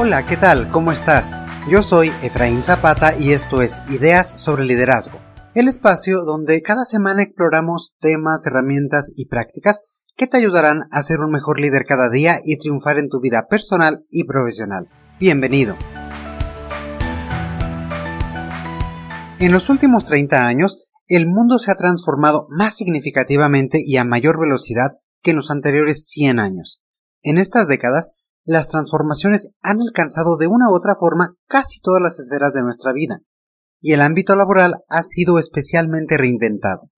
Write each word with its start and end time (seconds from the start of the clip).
Hola, 0.00 0.24
¿qué 0.24 0.36
tal? 0.36 0.70
¿Cómo 0.70 0.92
estás? 0.92 1.34
Yo 1.68 1.82
soy 1.82 2.12
Efraín 2.22 2.62
Zapata 2.62 3.18
y 3.18 3.32
esto 3.32 3.62
es 3.62 3.80
Ideas 3.90 4.40
sobre 4.40 4.64
Liderazgo, 4.64 5.18
el 5.56 5.66
espacio 5.66 6.20
donde 6.20 6.62
cada 6.62 6.84
semana 6.84 7.24
exploramos 7.24 7.96
temas, 7.98 8.46
herramientas 8.46 9.10
y 9.16 9.26
prácticas 9.26 9.82
que 10.16 10.28
te 10.28 10.36
ayudarán 10.36 10.84
a 10.92 11.02
ser 11.02 11.18
un 11.18 11.32
mejor 11.32 11.58
líder 11.58 11.84
cada 11.84 12.10
día 12.10 12.38
y 12.44 12.58
triunfar 12.58 12.98
en 12.98 13.08
tu 13.08 13.20
vida 13.20 13.48
personal 13.50 14.06
y 14.08 14.22
profesional. 14.22 14.88
Bienvenido. 15.18 15.76
En 19.40 19.50
los 19.50 19.68
últimos 19.68 20.04
30 20.04 20.46
años, 20.46 20.84
el 21.08 21.26
mundo 21.26 21.58
se 21.58 21.72
ha 21.72 21.76
transformado 21.76 22.46
más 22.50 22.76
significativamente 22.76 23.80
y 23.84 23.96
a 23.96 24.04
mayor 24.04 24.38
velocidad 24.38 24.92
que 25.24 25.32
en 25.32 25.38
los 25.38 25.50
anteriores 25.50 26.06
100 26.06 26.38
años. 26.38 26.84
En 27.22 27.36
estas 27.36 27.66
décadas, 27.66 28.10
las 28.48 28.68
transformaciones 28.68 29.52
han 29.60 29.82
alcanzado 29.82 30.38
de 30.38 30.46
una 30.46 30.70
u 30.70 30.74
otra 30.74 30.96
forma 30.98 31.28
casi 31.48 31.80
todas 31.82 32.00
las 32.00 32.18
esferas 32.18 32.54
de 32.54 32.62
nuestra 32.62 32.94
vida, 32.94 33.20
y 33.78 33.92
el 33.92 34.00
ámbito 34.00 34.34
laboral 34.36 34.76
ha 34.88 35.02
sido 35.02 35.38
especialmente 35.38 36.16
reinventado. 36.16 36.90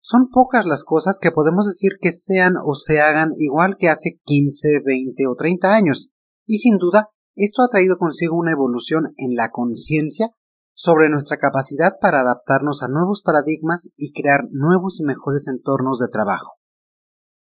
Son 0.00 0.28
pocas 0.30 0.64
las 0.64 0.84
cosas 0.84 1.18
que 1.20 1.32
podemos 1.32 1.66
decir 1.66 1.98
que 2.00 2.12
sean 2.12 2.54
o 2.56 2.76
se 2.76 3.00
hagan 3.00 3.32
igual 3.36 3.76
que 3.76 3.88
hace 3.88 4.20
15, 4.24 4.80
20 4.86 5.26
o 5.26 5.34
30 5.34 5.74
años, 5.74 6.10
y 6.46 6.58
sin 6.58 6.78
duda 6.78 7.08
esto 7.34 7.62
ha 7.62 7.68
traído 7.68 7.96
consigo 7.96 8.36
una 8.36 8.52
evolución 8.52 9.06
en 9.16 9.34
la 9.34 9.48
conciencia 9.48 10.28
sobre 10.72 11.10
nuestra 11.10 11.36
capacidad 11.36 11.94
para 12.00 12.20
adaptarnos 12.20 12.84
a 12.84 12.88
nuevos 12.88 13.22
paradigmas 13.22 13.88
y 13.96 14.12
crear 14.12 14.44
nuevos 14.52 15.00
y 15.00 15.04
mejores 15.04 15.48
entornos 15.48 15.98
de 15.98 16.06
trabajo. 16.06 16.52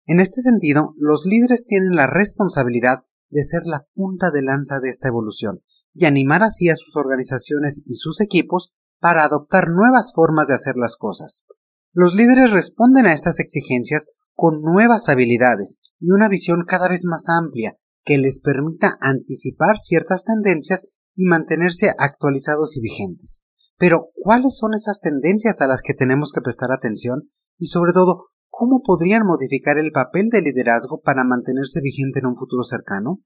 En 0.06 0.18
este 0.18 0.42
sentido, 0.42 0.92
los 0.96 1.24
líderes 1.24 1.64
tienen 1.64 1.94
la 1.94 2.08
responsabilidad 2.08 3.04
de 3.30 3.44
ser 3.44 3.62
la 3.64 3.86
punta 3.94 4.30
de 4.30 4.42
lanza 4.42 4.80
de 4.80 4.90
esta 4.90 5.08
evolución 5.08 5.62
y 5.92 6.06
animar 6.06 6.42
así 6.42 6.68
a 6.68 6.76
sus 6.76 6.96
organizaciones 6.96 7.82
y 7.84 7.94
sus 7.96 8.20
equipos 8.20 8.74
para 9.00 9.24
adoptar 9.24 9.68
nuevas 9.68 10.12
formas 10.14 10.48
de 10.48 10.54
hacer 10.54 10.76
las 10.76 10.96
cosas. 10.96 11.44
Los 11.92 12.14
líderes 12.14 12.50
responden 12.50 13.06
a 13.06 13.12
estas 13.12 13.38
exigencias 13.38 14.10
con 14.34 14.62
nuevas 14.62 15.08
habilidades 15.08 15.80
y 16.00 16.10
una 16.10 16.28
visión 16.28 16.64
cada 16.66 16.88
vez 16.88 17.04
más 17.04 17.28
amplia 17.28 17.78
que 18.04 18.18
les 18.18 18.40
permita 18.40 18.98
anticipar 19.00 19.78
ciertas 19.78 20.24
tendencias 20.24 20.84
y 21.14 21.24
mantenerse 21.24 21.94
actualizados 21.96 22.76
y 22.76 22.80
vigentes. 22.80 23.42
Pero, 23.78 24.10
¿cuáles 24.14 24.56
son 24.56 24.74
esas 24.74 25.00
tendencias 25.00 25.60
a 25.60 25.66
las 25.66 25.82
que 25.82 25.94
tenemos 25.94 26.32
que 26.32 26.40
prestar 26.40 26.70
atención? 26.72 27.30
Y 27.58 27.66
sobre 27.66 27.92
todo, 27.92 28.26
¿cómo 28.56 28.82
podrían 28.84 29.26
modificar 29.26 29.78
el 29.78 29.90
papel 29.90 30.28
de 30.30 30.40
liderazgo 30.40 31.00
para 31.00 31.24
mantenerse 31.24 31.80
vigente 31.82 32.20
en 32.20 32.26
un 32.26 32.36
futuro 32.36 32.62
cercano? 32.62 33.20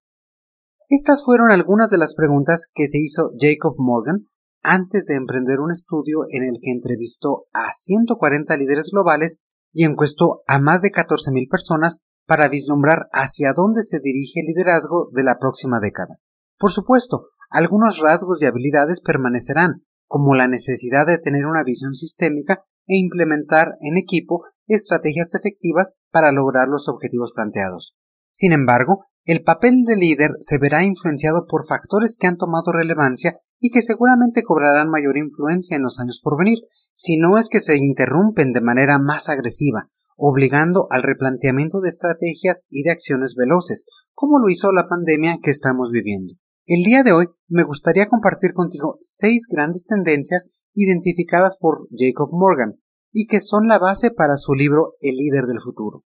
Estas 0.88 1.22
fueron 1.22 1.50
algunas 1.50 1.90
de 1.90 1.98
las 1.98 2.14
preguntas 2.14 2.68
que 2.72 2.88
se 2.88 2.98
hizo 2.98 3.32
Jacob 3.38 3.74
Morgan 3.76 4.28
antes 4.62 5.04
de 5.06 5.16
emprender 5.16 5.60
un 5.60 5.70
estudio 5.70 6.20
en 6.30 6.44
el 6.44 6.60
que 6.62 6.70
entrevistó 6.70 7.44
a 7.52 7.70
140 7.74 8.56
líderes 8.56 8.88
globales 8.90 9.36
y 9.70 9.84
encuestó 9.84 10.40
a 10.46 10.58
más 10.58 10.80
de 10.80 10.88
14.000 10.88 11.46
personas 11.50 11.98
para 12.26 12.48
vislumbrar 12.48 13.08
hacia 13.12 13.52
dónde 13.52 13.82
se 13.82 14.00
dirige 14.00 14.40
el 14.40 14.46
liderazgo 14.46 15.10
de 15.12 15.24
la 15.24 15.38
próxima 15.38 15.78
década. 15.78 16.18
Por 16.58 16.72
supuesto, 16.72 17.26
algunos 17.50 17.98
rasgos 17.98 18.40
y 18.40 18.46
habilidades 18.46 19.02
permanecerán, 19.02 19.84
como 20.06 20.34
la 20.34 20.48
necesidad 20.48 21.06
de 21.06 21.18
tener 21.18 21.44
una 21.44 21.64
visión 21.64 21.94
sistémica 21.94 22.64
e 22.86 22.96
implementar 22.96 23.72
en 23.82 23.98
equipo 23.98 24.44
estrategias 24.74 25.34
efectivas 25.34 25.92
para 26.10 26.32
lograr 26.32 26.68
los 26.68 26.88
objetivos 26.88 27.32
planteados. 27.34 27.96
Sin 28.30 28.52
embargo, 28.52 29.06
el 29.24 29.42
papel 29.42 29.84
de 29.86 29.96
líder 29.96 30.30
se 30.40 30.58
verá 30.58 30.84
influenciado 30.84 31.46
por 31.46 31.66
factores 31.66 32.16
que 32.18 32.26
han 32.26 32.38
tomado 32.38 32.72
relevancia 32.72 33.38
y 33.60 33.70
que 33.70 33.82
seguramente 33.82 34.42
cobrarán 34.42 34.88
mayor 34.88 35.16
influencia 35.16 35.76
en 35.76 35.82
los 35.82 35.98
años 35.98 36.20
por 36.22 36.38
venir, 36.38 36.60
si 36.94 37.18
no 37.18 37.36
es 37.36 37.48
que 37.48 37.60
se 37.60 37.76
interrumpen 37.76 38.52
de 38.52 38.60
manera 38.60 38.98
más 38.98 39.28
agresiva, 39.28 39.90
obligando 40.16 40.86
al 40.90 41.02
replanteamiento 41.02 41.80
de 41.80 41.90
estrategias 41.90 42.66
y 42.70 42.84
de 42.84 42.90
acciones 42.90 43.34
veloces, 43.34 43.84
como 44.14 44.38
lo 44.38 44.48
hizo 44.48 44.72
la 44.72 44.88
pandemia 44.88 45.38
que 45.42 45.50
estamos 45.50 45.90
viviendo. 45.90 46.34
El 46.66 46.84
día 46.84 47.02
de 47.02 47.12
hoy 47.12 47.26
me 47.48 47.64
gustaría 47.64 48.06
compartir 48.06 48.52
contigo 48.52 48.96
seis 49.00 49.46
grandes 49.50 49.86
tendencias 49.86 50.50
identificadas 50.74 51.56
por 51.58 51.88
Jacob 51.96 52.30
Morgan 52.32 52.80
y 53.12 53.26
que 53.26 53.40
son 53.40 53.68
la 53.68 53.78
base 53.78 54.10
para 54.10 54.36
su 54.36 54.54
libro 54.54 54.94
El 55.00 55.16
líder 55.16 55.44
del 55.46 55.60
futuro. 55.62 56.04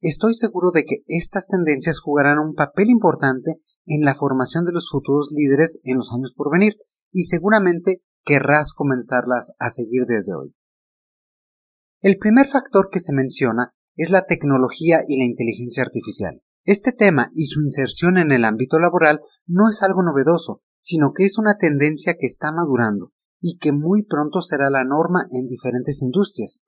Estoy 0.00 0.34
seguro 0.34 0.72
de 0.72 0.84
que 0.84 1.04
estas 1.06 1.46
tendencias 1.46 2.00
jugarán 2.00 2.38
un 2.40 2.54
papel 2.54 2.90
importante 2.90 3.60
en 3.86 4.04
la 4.04 4.14
formación 4.14 4.64
de 4.64 4.72
los 4.72 4.88
futuros 4.90 5.28
líderes 5.30 5.78
en 5.84 5.98
los 5.98 6.12
años 6.12 6.32
por 6.36 6.50
venir 6.50 6.74
y 7.12 7.24
seguramente 7.24 8.02
querrás 8.24 8.72
comenzarlas 8.72 9.52
a 9.60 9.70
seguir 9.70 10.04
desde 10.06 10.34
hoy. 10.34 10.54
El 12.00 12.18
primer 12.18 12.48
factor 12.48 12.88
que 12.90 12.98
se 12.98 13.12
menciona 13.12 13.74
es 13.94 14.10
la 14.10 14.22
tecnología 14.22 15.02
y 15.06 15.18
la 15.18 15.24
inteligencia 15.24 15.84
artificial. 15.84 16.42
Este 16.64 16.92
tema 16.92 17.28
y 17.32 17.46
su 17.46 17.60
inserción 17.60 18.18
en 18.18 18.32
el 18.32 18.44
ámbito 18.44 18.80
laboral 18.80 19.20
no 19.46 19.68
es 19.68 19.82
algo 19.82 20.02
novedoso, 20.02 20.62
sino 20.78 21.12
que 21.12 21.24
es 21.24 21.38
una 21.38 21.56
tendencia 21.58 22.14
que 22.14 22.26
está 22.26 22.50
madurando 22.50 23.12
y 23.42 23.58
que 23.58 23.72
muy 23.72 24.04
pronto 24.04 24.40
será 24.40 24.70
la 24.70 24.84
norma 24.84 25.26
en 25.30 25.46
diferentes 25.46 26.00
industrias. 26.00 26.64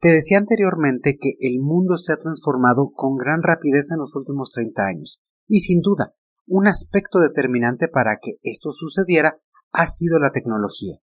Te 0.00 0.08
decía 0.08 0.36
anteriormente 0.36 1.16
que 1.18 1.32
el 1.40 1.60
mundo 1.60 1.96
se 1.96 2.12
ha 2.12 2.18
transformado 2.18 2.90
con 2.92 3.16
gran 3.16 3.42
rapidez 3.42 3.90
en 3.92 4.00
los 4.00 4.14
últimos 4.14 4.50
30 4.50 4.82
años, 4.84 5.22
y 5.46 5.60
sin 5.60 5.80
duda, 5.80 6.14
un 6.46 6.66
aspecto 6.66 7.20
determinante 7.20 7.88
para 7.88 8.18
que 8.20 8.32
esto 8.42 8.72
sucediera 8.72 9.40
ha 9.72 9.86
sido 9.86 10.18
la 10.18 10.32
tecnología. 10.32 10.98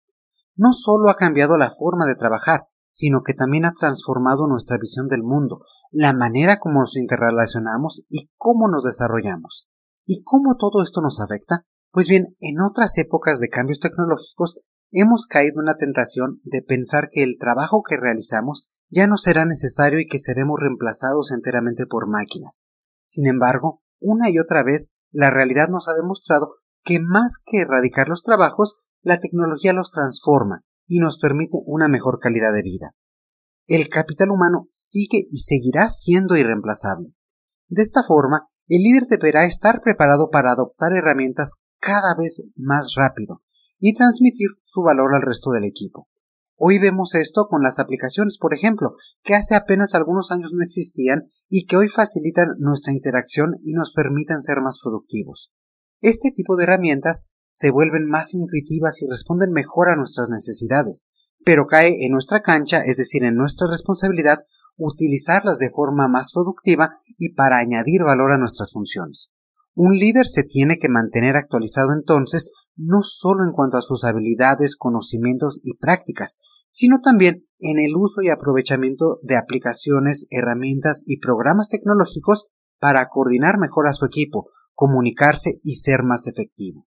No 0.57 0.73
solo 0.73 1.11
ha 1.11 1.17
cambiado 1.17 1.59
la 1.59 1.71
forma 1.71 2.07
de 2.07 2.15
trabajar, 2.15 2.69
sino 2.89 3.23
que 3.23 3.35
también 3.35 3.65
ha 3.65 3.73
transformado 3.73 4.47
nuestra 4.47 4.79
visión 4.79 5.09
del 5.09 5.23
mundo, 5.23 5.61
la 5.91 6.13
manera 6.13 6.59
como 6.59 6.81
nos 6.81 6.97
interrelacionamos 6.97 8.05
y 8.09 8.31
cómo 8.37 8.69
nos 8.69 8.85
desarrollamos. 8.85 9.69
¿Y 10.07 10.23
cómo 10.23 10.57
todo 10.57 10.83
esto 10.83 11.01
nos 11.03 11.21
afecta? 11.21 11.67
Pues 11.91 12.09
bien, 12.09 12.37
en 12.41 12.61
otras 12.61 12.97
épocas 12.99 13.41
de 13.41 13.49
cambios 13.49 13.81
tecnológicos 13.81 14.61
hemos 14.91 15.27
caído 15.27 15.61
en 15.61 15.67
la 15.67 15.77
tentación 15.77 16.41
de 16.45 16.63
pensar 16.63 17.09
que 17.11 17.23
el 17.23 17.37
trabajo 17.39 17.83
que 17.83 17.97
realizamos 17.97 18.67
ya 18.91 19.07
no 19.07 19.19
será 19.19 19.45
necesario 19.45 20.01
y 20.01 20.07
que 20.07 20.19
seremos 20.19 20.59
reemplazados 20.61 21.31
enteramente 21.31 21.87
por 21.87 22.09
máquinas. 22.09 22.65
Sin 23.05 23.27
embargo, 23.27 23.83
una 24.01 24.31
y 24.31 24.39
otra 24.39 24.63
vez 24.63 24.89
la 25.11 25.31
realidad 25.31 25.69
nos 25.69 25.89
ha 25.89 25.95
demostrado 25.95 26.57
que 26.85 27.01
más 27.01 27.37
que 27.45 27.59
erradicar 27.59 28.09
los 28.09 28.23
trabajos, 28.23 28.75
la 29.03 29.21
tecnología 29.21 29.73
los 29.73 29.91
transforma 29.91 30.65
y 30.87 31.01
nos 31.01 31.19
permite 31.19 31.59
una 31.67 31.89
mejor 31.89 32.19
calidad 32.19 32.53
de 32.53 32.63
vida. 32.63 32.95
El 33.67 33.89
capital 33.91 34.31
humano 34.31 34.69
sigue 34.71 35.27
y 35.31 35.41
seguirá 35.41 35.91
siendo 35.91 36.37
irreemplazable. 36.37 37.15
De 37.69 37.83
esta 37.83 38.03
forma, 38.03 38.49
el 38.69 38.83
líder 38.83 39.07
deberá 39.07 39.45
estar 39.45 39.83
preparado 39.83 40.31
para 40.31 40.53
adoptar 40.53 40.93
herramientas 40.95 41.61
cada 41.79 42.15
vez 42.15 42.45
más 42.57 42.95
rápido 42.97 43.43
y 43.79 43.95
transmitir 43.95 44.49
su 44.65 44.83
valor 44.83 45.15
al 45.15 45.23
resto 45.23 45.51
del 45.51 45.65
equipo. 45.65 46.09
Hoy 46.57 46.81
vemos 46.81 47.15
esto 47.15 47.47
con 47.49 47.63
las 47.63 47.79
aplicaciones, 47.79 48.37
por 48.37 48.53
ejemplo, 48.53 48.97
que 49.23 49.35
hace 49.35 49.55
apenas 49.55 49.95
algunos 49.95 50.33
años 50.33 50.51
no 50.53 50.65
existían 50.65 51.29
y 51.49 51.67
que 51.67 51.77
hoy 51.77 51.89
facilitan 51.89 52.49
nuestra 52.59 52.93
interacción 52.93 53.55
y 53.63 53.75
nos 53.75 53.93
permiten 53.93 54.43
ser 54.43 54.61
más 54.61 54.81
productivos. 54.83 55.53
Este 56.01 56.33
tipo 56.33 56.57
de 56.57 56.65
herramientas 56.65 57.27
se 57.47 57.71
vuelven 57.71 58.09
más 58.09 58.35
intuitivas 58.35 59.01
y 59.03 59.07
responden 59.09 59.53
mejor 59.53 59.89
a 59.89 59.97
nuestras 59.97 60.29
necesidades, 60.31 61.05
pero 61.45 61.67
cae 61.67 62.05
en 62.05 62.11
nuestra 62.11 62.41
cancha, 62.41 62.83
es 62.85 62.97
decir, 62.97 63.23
en 63.23 63.37
nuestra 63.37 63.69
responsabilidad, 63.69 64.41
utilizarlas 64.77 65.59
de 65.59 65.71
forma 65.71 66.09
más 66.09 66.33
productiva 66.33 66.95
y 67.17 67.35
para 67.35 67.59
añadir 67.59 68.03
valor 68.03 68.33
a 68.33 68.39
nuestras 68.39 68.73
funciones. 68.73 69.31
Un 69.81 69.97
líder 69.97 70.27
se 70.27 70.43
tiene 70.43 70.79
que 70.79 70.89
mantener 70.89 71.37
actualizado 71.37 71.93
entonces 71.93 72.51
no 72.75 73.05
solo 73.05 73.45
en 73.45 73.53
cuanto 73.53 73.77
a 73.77 73.81
sus 73.81 74.03
habilidades, 74.03 74.75
conocimientos 74.77 75.61
y 75.63 75.77
prácticas, 75.77 76.37
sino 76.69 77.01
también 77.01 77.47
en 77.61 77.79
el 77.79 77.95
uso 77.95 78.21
y 78.21 78.29
aprovechamiento 78.29 79.21
de 79.23 79.37
aplicaciones, 79.37 80.27
herramientas 80.31 81.03
y 81.07 81.21
programas 81.21 81.69
tecnológicos 81.69 82.49
para 82.81 83.07
coordinar 83.07 83.61
mejor 83.61 83.87
a 83.87 83.93
su 83.93 84.05
equipo, 84.05 84.51
comunicarse 84.75 85.61
y 85.63 85.77
ser 85.77 86.03
más 86.03 86.27
efectivo. 86.27 86.89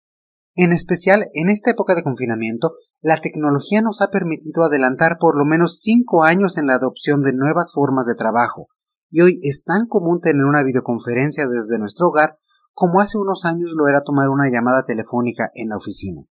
En 0.54 0.70
especial, 0.70 1.26
en 1.34 1.50
esta 1.50 1.72
época 1.72 1.96
de 1.96 2.04
confinamiento, 2.04 2.74
la 3.00 3.16
tecnología 3.16 3.82
nos 3.82 4.00
ha 4.00 4.10
permitido 4.12 4.62
adelantar 4.62 5.16
por 5.18 5.36
lo 5.36 5.44
menos 5.44 5.80
cinco 5.80 6.22
años 6.22 6.56
en 6.56 6.68
la 6.68 6.74
adopción 6.74 7.22
de 7.22 7.32
nuevas 7.32 7.72
formas 7.74 8.06
de 8.06 8.14
trabajo, 8.14 8.68
y 9.10 9.22
hoy 9.22 9.40
es 9.42 9.64
tan 9.64 9.88
común 9.88 10.20
tener 10.20 10.44
una 10.44 10.62
videoconferencia 10.62 11.48
desde 11.48 11.80
nuestro 11.80 12.06
hogar 12.06 12.36
como 12.76 13.00
hace 13.00 13.16
unos 13.16 13.46
años 13.46 13.70
lo 13.74 13.88
era 13.88 14.02
tomar 14.02 14.28
una 14.28 14.50
llamada 14.50 14.84
telefónica 14.84 15.50
en 15.54 15.70
la 15.70 15.78
oficina. 15.78 16.26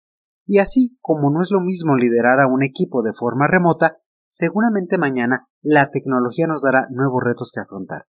Y 0.47 0.57
así 0.57 0.97
como 1.03 1.31
no 1.31 1.43
es 1.43 1.51
lo 1.51 1.61
mismo 1.61 1.99
liderar 1.99 2.41
a 2.41 2.49
un 2.49 2.63
equipo 2.63 3.03
de 3.03 3.13
forma 3.13 3.47
remota, 3.47 3.99
seguramente 4.27 4.97
mañana 4.97 5.51
la 5.61 5.91
tecnología 5.91 6.47
nos 6.47 6.63
dará 6.63 6.87
nuevos 6.89 7.21
retos 7.23 7.51
que 7.53 7.61
afrontar. 7.61 8.07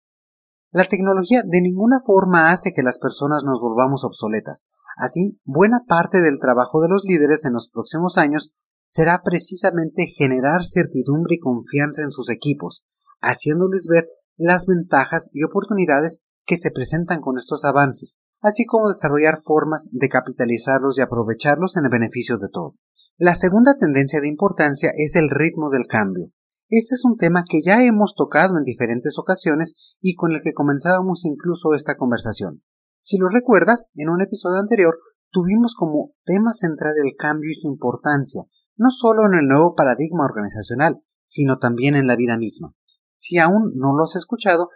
La 0.73 0.87
tecnología 0.87 1.45
de 1.47 1.63
ninguna 1.63 2.01
forma 2.05 2.51
hace 2.51 2.73
que 2.75 2.83
las 2.83 2.99
personas 2.99 3.45
nos 3.45 3.61
volvamos 3.61 4.03
obsoletas. 4.03 4.67
Así, 4.97 5.41
buena 5.45 5.85
parte 5.87 6.21
del 6.21 6.41
trabajo 6.41 6.83
de 6.83 6.89
los 6.89 7.05
líderes 7.05 7.45
en 7.45 7.53
los 7.53 7.71
próximos 7.71 8.19
años 8.19 8.53
será 8.83 9.23
precisamente 9.23 10.09
generar 10.09 10.67
certidumbre 10.67 11.37
y 11.37 11.39
confianza 11.39 12.03
en 12.03 12.11
sus 12.11 12.29
equipos, 12.29 12.85
haciéndoles 13.21 13.87
ver 13.87 14.09
las 14.37 14.67
ventajas 14.67 15.31
y 15.33 15.45
oportunidades 15.45 16.23
que 16.47 16.57
se 16.57 16.71
presentan 16.71 17.21
con 17.21 17.39
estos 17.39 17.65
avances, 17.65 18.19
así 18.41 18.65
como 18.65 18.89
desarrollar 18.89 19.43
formas 19.43 19.89
de 19.93 20.09
capitalizarlos 20.09 20.97
y 20.97 21.03
aprovecharlos 21.03 21.77
en 21.77 21.85
el 21.85 21.91
beneficio 21.91 22.39
de 22.39 22.49
todo. 22.51 22.77
La 23.19 23.35
segunda 23.35 23.77
tendencia 23.77 24.21
de 24.21 24.29
importancia 24.29 24.91
es 24.95 25.17
el 25.17 25.29
ritmo 25.31 25.71
del 25.71 25.87
cambio. 25.87 26.31
Este 26.69 26.95
es 26.95 27.05
un 27.05 27.17
tema 27.17 27.45
que 27.49 27.63
ya 27.65 27.83
hemos 27.83 28.15
tocado 28.15 28.57
en 28.57 28.63
diferentes 28.63 29.19
ocasiones 29.19 29.99
y 30.01 30.15
con 30.15 30.33
el 30.33 30.43
que 30.43 30.53
comenzábamos 30.53 31.25
incluso 31.25 31.75
esta 31.75 31.97
conversación. 31.97 32.63
Si 33.01 33.19
lo 33.19 33.29
recuerdas, 33.29 33.87
en 33.95 34.09
un 34.09 34.21
episodio 34.21 34.59
anterior 34.59 34.99
tuvimos 35.31 35.75
como 35.77 36.13
tema 36.25 36.53
central 36.53 36.95
el 37.03 37.17
cambio 37.17 37.51
y 37.51 37.61
su 37.61 37.69
importancia, 37.69 38.43
no 38.77 38.91
solo 38.91 39.27
en 39.27 39.39
el 39.39 39.47
nuevo 39.47 39.75
paradigma 39.75 40.25
organizacional, 40.25 41.03
sino 41.25 41.59
también 41.59 41.95
en 41.95 42.07
la 42.07 42.17
vida 42.17 42.37
misma. 42.37 42.75
Si 43.15 43.39
aún 43.39 43.73
no 43.77 43.97
lo 43.97 44.05
has 44.05 44.17
escuchado, 44.17 44.69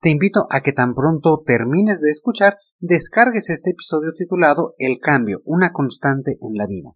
te 0.00 0.10
invito 0.10 0.46
a 0.50 0.60
que 0.60 0.72
tan 0.72 0.94
pronto 0.94 1.42
termines 1.44 2.00
de 2.00 2.10
escuchar, 2.10 2.56
descargues 2.78 3.50
este 3.50 3.70
episodio 3.70 4.12
titulado 4.12 4.74
El 4.78 4.98
cambio, 4.98 5.40
una 5.44 5.72
constante 5.72 6.38
en 6.40 6.54
la 6.54 6.66
vida. 6.66 6.90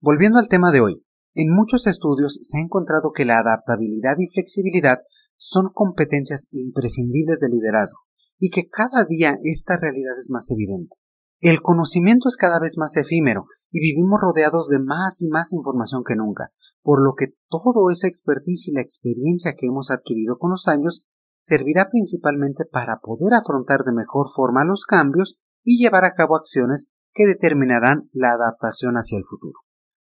Volviendo 0.00 0.38
al 0.38 0.48
tema 0.48 0.70
de 0.70 0.80
hoy, 0.80 1.06
en 1.34 1.54
muchos 1.54 1.86
estudios 1.86 2.38
se 2.42 2.58
ha 2.58 2.60
encontrado 2.60 3.12
que 3.14 3.24
la 3.24 3.38
adaptabilidad 3.38 4.16
y 4.18 4.28
flexibilidad 4.28 4.98
son 5.36 5.70
competencias 5.72 6.48
imprescindibles 6.50 7.40
de 7.40 7.48
liderazgo 7.48 8.00
y 8.38 8.50
que 8.50 8.68
cada 8.68 9.04
día 9.04 9.38
esta 9.42 9.78
realidad 9.80 10.18
es 10.18 10.28
más 10.30 10.50
evidente. 10.50 10.96
El 11.40 11.62
conocimiento 11.62 12.28
es 12.28 12.36
cada 12.36 12.58
vez 12.58 12.76
más 12.76 12.96
efímero 12.96 13.44
y 13.70 13.80
vivimos 13.80 14.20
rodeados 14.20 14.68
de 14.68 14.80
más 14.80 15.22
y 15.22 15.28
más 15.28 15.52
información 15.52 16.02
que 16.04 16.16
nunca, 16.16 16.52
por 16.82 17.02
lo 17.02 17.14
que 17.16 17.34
toda 17.48 17.92
esa 17.92 18.08
expertise 18.08 18.68
y 18.68 18.72
la 18.72 18.80
experiencia 18.80 19.54
que 19.56 19.66
hemos 19.66 19.90
adquirido 19.90 20.36
con 20.38 20.50
los 20.50 20.66
años 20.68 21.04
servirá 21.38 21.88
principalmente 21.90 22.64
para 22.64 22.98
poder 22.98 23.34
afrontar 23.34 23.84
de 23.84 23.92
mejor 23.92 24.28
forma 24.34 24.64
los 24.64 24.84
cambios 24.84 25.36
y 25.64 25.78
llevar 25.78 26.04
a 26.04 26.14
cabo 26.14 26.36
acciones 26.36 26.88
que 27.14 27.26
determinarán 27.26 28.08
la 28.12 28.32
adaptación 28.32 28.94
hacia 28.94 29.18
el 29.18 29.24
futuro. 29.24 29.60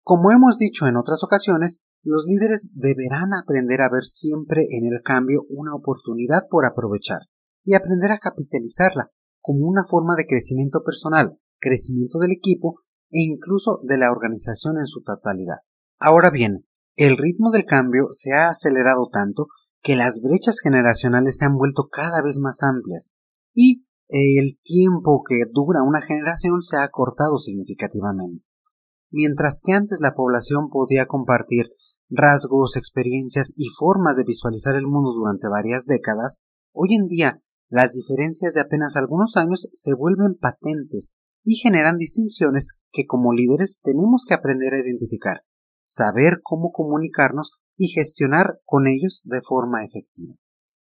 Como 0.04 0.32
hemos 0.32 0.58
dicho 0.58 0.88
en 0.88 0.98
otras 0.98 1.24
ocasiones, 1.24 1.82
los 2.04 2.26
líderes 2.26 2.72
deberán 2.74 3.34
aprender 3.34 3.82
a 3.82 3.90
ver 3.90 4.04
siempre 4.04 4.66
en 4.72 4.92
el 4.92 5.02
cambio 5.04 5.44
una 5.50 5.76
oportunidad 5.76 6.48
por 6.50 6.66
aprovechar 6.66 7.20
y 7.64 7.76
aprender 7.76 8.12
a 8.12 8.18
capitalizarla 8.18 9.12
como 9.40 9.68
una 9.68 9.84
forma 9.86 10.16
de 10.16 10.26
crecimiento 10.26 10.84
personal, 10.84 11.40
crecimiento 11.60 12.20
del 12.20 12.32
equipo 12.32 12.80
e 13.12 13.22
incluso 13.22 13.82
de 13.84 13.98
la 13.98 14.12
organización 14.12 14.78
en 14.80 14.88
su 14.88 15.04
totalidad. 15.04 15.58
Ahora 16.00 16.32
bien, 16.32 16.66
el 16.96 17.18
ritmo 17.18 17.52
del 17.52 17.66
cambio 17.66 18.08
se 18.12 18.34
ha 18.34 18.50
acelerado 18.50 19.10
tanto 19.12 19.48
que 19.82 19.96
las 19.96 20.22
brechas 20.22 20.60
generacionales 20.62 21.38
se 21.38 21.46
han 21.46 21.58
vuelto 21.58 21.84
cada 21.92 22.22
vez 22.22 22.38
más 22.38 22.64
amplias 22.64 23.14
y 23.54 23.86
el 24.10 24.60
tiempo 24.62 25.24
que 25.28 25.44
dura 25.52 25.84
una 25.84 26.02
generación 26.02 26.62
se 26.62 26.78
ha 26.78 26.84
acortado 26.84 27.40
significativamente. 27.40 28.46
Mientras 29.10 29.62
que 29.64 29.74
antes 29.74 30.00
la 30.02 30.14
población 30.14 30.70
podía 30.70 31.06
compartir 31.06 31.72
rasgos, 32.10 32.76
experiencias 32.76 33.54
y 33.56 33.70
formas 33.78 34.18
de 34.18 34.26
visualizar 34.26 34.76
el 34.76 34.86
mundo 34.86 35.14
durante 35.14 35.48
varias 35.48 35.86
décadas, 35.86 36.42
hoy 36.74 36.96
en 36.96 37.08
día 37.08 37.42
las 37.70 37.94
diferencias 37.94 38.54
de 38.54 38.62
apenas 38.62 38.98
algunos 38.98 39.38
años 39.38 39.70
se 39.72 39.94
vuelven 39.94 40.36
patentes 40.40 41.18
y 41.44 41.56
generan 41.56 41.98
distinciones 41.98 42.68
que 42.92 43.06
como 43.06 43.34
líderes 43.34 43.80
tenemos 43.82 44.26
que 44.28 44.34
aprender 44.34 44.74
a 44.74 44.80
identificar, 44.80 45.44
saber 45.82 46.42
cómo 46.44 46.72
comunicarnos 46.72 47.61
y 47.82 47.88
gestionar 47.88 48.60
con 48.64 48.86
ellos 48.86 49.24
de 49.24 49.42
forma 49.42 49.84
efectiva. 49.84 50.36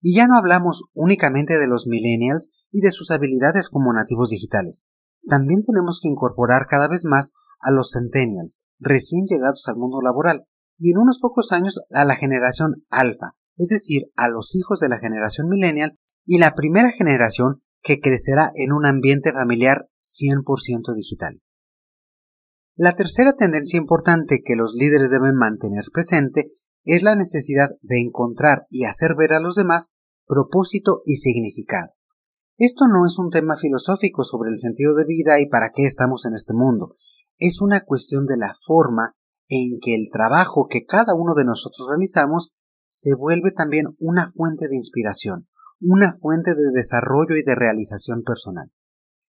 Y 0.01 0.17
ya 0.17 0.27
no 0.27 0.37
hablamos 0.37 0.83
únicamente 0.93 1.57
de 1.57 1.69
los 1.69 1.87
millennials 1.87 2.49
y 2.73 2.81
de 2.81 2.91
sus 2.91 3.13
habilidades 3.13 3.69
como 3.69 3.93
nativos 3.93 4.31
digitales. 4.31 4.89
También 5.29 5.63
tenemos 5.65 6.01
que 6.03 6.09
incorporar 6.09 6.67
cada 6.69 6.89
vez 6.89 7.05
más 7.05 7.31
a 7.61 7.71
los 7.71 7.93
centennials, 7.93 8.65
recién 8.81 9.27
llegados 9.27 9.69
al 9.69 9.77
mundo 9.77 10.01
laboral, 10.03 10.49
y 10.79 10.91
en 10.91 10.99
unos 10.99 11.21
pocos 11.21 11.53
años 11.53 11.79
a 11.91 12.05
la 12.05 12.17
generación 12.17 12.85
alfa, 12.91 13.37
es 13.57 13.69
decir, 13.69 14.11
a 14.17 14.29
los 14.29 14.57
hijos 14.57 14.81
de 14.81 14.89
la 14.89 14.99
generación 14.99 15.49
millennial 15.49 15.97
y 16.25 16.39
la 16.39 16.57
primera 16.57 16.91
generación 16.91 17.63
que 17.85 18.01
crecerá 18.01 18.51
en 18.57 18.73
un 18.73 18.85
ambiente 18.85 19.33
familiar 19.33 19.89
100% 20.01 20.93
digital. 20.97 21.41
La 22.75 22.97
tercera 22.97 23.35
tendencia 23.37 23.79
importante 23.79 24.43
que 24.45 24.57
los 24.57 24.75
líderes 24.75 25.11
deben 25.11 25.37
mantener 25.37 25.85
presente 25.93 26.49
es 26.85 27.03
la 27.03 27.15
necesidad 27.15 27.71
de 27.83 28.01
encontrar 28.01 28.67
y 28.69 28.85
hacer 28.85 29.15
ver 29.17 29.33
a 29.33 29.41
los 29.41 29.57
demás 29.57 29.95
propósito 30.27 31.03
y 31.05 31.17
significado. 31.17 31.93
Esto 32.57 32.87
no 32.87 33.07
es 33.07 33.19
un 33.19 33.31
tema 33.31 33.57
filosófico 33.57 34.23
sobre 34.25 34.51
el 34.51 34.59
sentido 34.59 34.95
de 34.95 35.05
vida 35.05 35.41
y 35.41 35.49
para 35.49 35.71
qué 35.75 35.87
estamos 35.87 36.25
en 36.27 36.35
este 36.35 36.55
mundo, 36.55 36.95
es 37.39 37.61
una 37.61 37.81
cuestión 37.81 38.27
de 38.27 38.37
la 38.37 38.55
forma 38.65 39.17
en 39.49 39.81
que 39.81 39.95
el 39.95 40.09
trabajo 40.13 40.69
que 40.69 40.85
cada 40.85 41.15
uno 41.15 41.35
de 41.35 41.45
nosotros 41.45 41.89
realizamos 41.89 42.53
se 42.83 43.15
vuelve 43.15 43.51
también 43.51 43.87
una 43.99 44.31
fuente 44.31 44.69
de 44.69 44.77
inspiración, 44.77 45.49
una 45.81 46.13
fuente 46.13 46.55
de 46.55 46.71
desarrollo 46.73 47.37
y 47.37 47.43
de 47.43 47.55
realización 47.55 48.23
personal. 48.23 48.71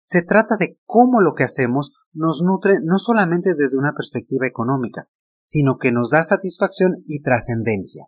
Se 0.02 0.22
trata 0.22 0.56
de 0.58 0.80
cómo 0.86 1.20
lo 1.20 1.34
que 1.34 1.44
hacemos 1.44 1.94
nos 2.14 2.42
nutre 2.44 2.78
no 2.84 3.00
solamente 3.00 3.56
desde 3.56 3.78
una 3.78 3.94
perspectiva 3.94 4.46
económica, 4.46 5.10
sino 5.46 5.78
que 5.78 5.92
nos 5.92 6.10
da 6.10 6.24
satisfacción 6.24 7.04
y 7.06 7.22
trascendencia. 7.22 8.08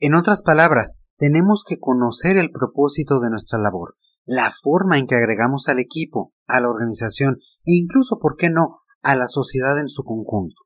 En 0.00 0.16
otras 0.16 0.42
palabras, 0.42 0.98
tenemos 1.16 1.62
que 1.64 1.78
conocer 1.78 2.36
el 2.36 2.50
propósito 2.50 3.20
de 3.20 3.30
nuestra 3.30 3.56
labor, 3.60 3.94
la 4.24 4.52
forma 4.60 4.98
en 4.98 5.06
que 5.06 5.14
agregamos 5.14 5.68
al 5.68 5.78
equipo, 5.78 6.34
a 6.48 6.60
la 6.60 6.70
organización 6.70 7.36
e 7.64 7.74
incluso, 7.74 8.18
¿por 8.18 8.34
qué 8.36 8.50
no?, 8.50 8.80
a 9.00 9.14
la 9.14 9.28
sociedad 9.28 9.78
en 9.78 9.88
su 9.88 10.02
conjunto. 10.02 10.56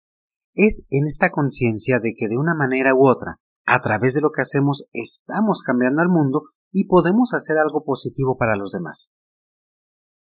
Es 0.55 0.87
en 0.88 1.06
esta 1.06 1.29
conciencia 1.29 1.99
de 2.00 2.14
que 2.17 2.29
de 2.29 2.38
una 2.38 2.55
manera 2.55 2.94
u 2.94 3.06
otra, 3.06 3.37
a 3.67 3.82
través 3.82 4.14
de 4.14 4.23
lo 4.23 4.31
que 4.31 4.41
hacemos, 4.41 4.87
estamos 4.94 5.61
cambiando 5.61 6.00
al 6.00 6.09
mundo 6.09 6.44
y 6.73 6.87
podemos 6.87 7.35
hacer 7.35 7.59
algo 7.59 7.85
positivo 7.85 8.38
para 8.38 8.56
los 8.56 8.73
demás. 8.73 9.12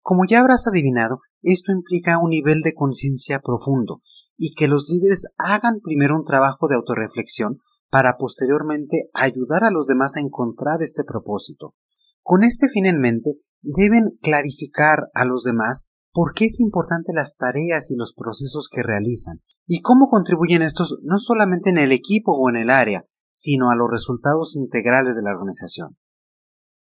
Como 0.01 0.23
ya 0.29 0.41
habrás 0.41 0.67
adivinado, 0.67 1.19
esto 1.41 1.71
implica 1.71 2.19
un 2.19 2.31
nivel 2.31 2.59
de 2.61 2.73
conciencia 2.73 3.39
profundo 3.39 4.01
y 4.41 4.53
que 4.55 4.69
los 4.69 4.87
líderes 4.89 5.25
hagan 5.37 5.81
primero 5.83 6.15
un 6.15 6.23
trabajo 6.23 6.69
de 6.69 6.75
autorreflexión 6.75 7.59
para 7.91 8.17
posteriormente 8.17 9.09
ayudar 9.13 9.65
a 9.65 9.69
los 9.69 9.85
demás 9.85 10.15
a 10.15 10.21
encontrar 10.21 10.81
este 10.81 11.03
propósito. 11.03 11.75
Con 12.21 12.43
este 12.43 12.69
fin 12.69 12.85
en 12.85 13.01
mente, 13.01 13.33
deben 13.61 14.17
clarificar 14.21 15.09
a 15.13 15.25
los 15.25 15.43
demás 15.43 15.89
por 16.13 16.33
qué 16.33 16.45
es 16.45 16.61
importante 16.61 17.11
las 17.13 17.35
tareas 17.35 17.91
y 17.91 17.97
los 17.97 18.13
procesos 18.13 18.69
que 18.71 18.81
realizan 18.81 19.41
y 19.67 19.81
cómo 19.81 20.07
contribuyen 20.07 20.61
estos 20.61 20.99
no 21.03 21.19
solamente 21.19 21.69
en 21.69 21.77
el 21.77 21.91
equipo 21.91 22.31
o 22.31 22.49
en 22.49 22.55
el 22.55 22.69
área, 22.69 23.05
sino 23.29 23.69
a 23.69 23.75
los 23.75 23.89
resultados 23.91 24.55
integrales 24.55 25.17
de 25.17 25.21
la 25.21 25.31
organización. 25.31 25.97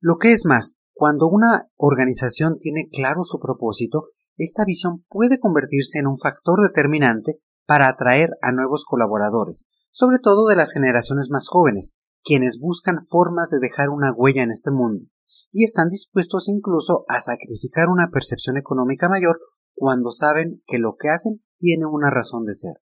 Lo 0.00 0.16
que 0.16 0.32
es 0.32 0.46
más, 0.46 0.78
cuando 0.94 1.28
una 1.28 1.68
organización 1.76 2.56
tiene 2.58 2.88
claro 2.90 3.24
su 3.24 3.38
propósito, 3.38 4.08
esta 4.36 4.64
visión 4.64 5.04
puede 5.08 5.38
convertirse 5.38 5.98
en 5.98 6.06
un 6.06 6.18
factor 6.18 6.60
determinante 6.60 7.40
para 7.66 7.88
atraer 7.88 8.30
a 8.40 8.52
nuevos 8.52 8.84
colaboradores, 8.84 9.68
sobre 9.90 10.18
todo 10.18 10.46
de 10.46 10.56
las 10.56 10.72
generaciones 10.72 11.28
más 11.30 11.48
jóvenes, 11.48 11.94
quienes 12.24 12.58
buscan 12.58 13.04
formas 13.08 13.50
de 13.50 13.58
dejar 13.60 13.90
una 13.90 14.12
huella 14.12 14.42
en 14.42 14.50
este 14.50 14.70
mundo, 14.70 15.06
y 15.50 15.64
están 15.64 15.88
dispuestos 15.88 16.48
incluso 16.48 17.04
a 17.08 17.20
sacrificar 17.20 17.88
una 17.88 18.08
percepción 18.08 18.56
económica 18.56 19.08
mayor 19.08 19.38
cuando 19.74 20.12
saben 20.12 20.62
que 20.66 20.78
lo 20.78 20.96
que 20.98 21.08
hacen 21.08 21.42
tiene 21.58 21.86
una 21.86 22.10
razón 22.10 22.44
de 22.44 22.54
ser. 22.54 22.74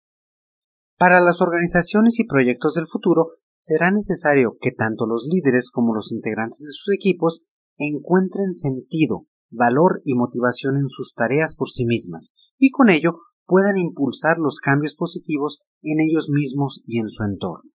Para 0.99 1.21
las 1.21 1.41
organizaciones 1.41 2.19
y 2.19 2.25
proyectos 2.25 2.75
del 2.75 2.89
futuro 2.89 3.33
será 3.53 3.91
necesario 3.91 4.57
que 4.61 4.73
tanto 4.73 5.07
los 5.07 5.29
líderes 5.31 5.71
como 5.71 5.95
los 5.95 6.11
integrantes 6.11 6.59
de 6.59 6.73
sus 6.73 6.95
equipos 6.95 7.41
encuentren 7.77 8.55
sentido, 8.55 9.27
valor 9.51 10.01
y 10.05 10.15
motivación 10.15 10.77
en 10.77 10.89
sus 10.89 11.15
tareas 11.15 11.55
por 11.55 11.71
sí 11.71 11.85
mismas 11.85 12.35
y 12.59 12.71
con 12.71 12.91
ello 12.91 13.19
puedan 13.47 13.79
impulsar 13.79 14.39
los 14.39 14.61
cambios 14.61 14.95
positivos 14.95 15.61
en 15.83 16.01
ellos 16.01 16.29
mismos 16.29 16.83
y 16.85 16.99
en 16.99 17.09
su 17.09 17.25
entorno. 17.25 17.71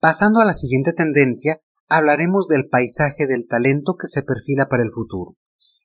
Pasando 0.00 0.40
a 0.40 0.46
la 0.46 0.54
siguiente 0.54 0.92
tendencia, 0.94 1.60
hablaremos 1.88 2.46
del 2.46 2.68
paisaje 2.68 3.26
del 3.26 3.46
talento 3.46 3.96
que 4.00 4.06
se 4.06 4.22
perfila 4.22 4.68
para 4.68 4.82
el 4.82 4.90
futuro. 4.92 5.36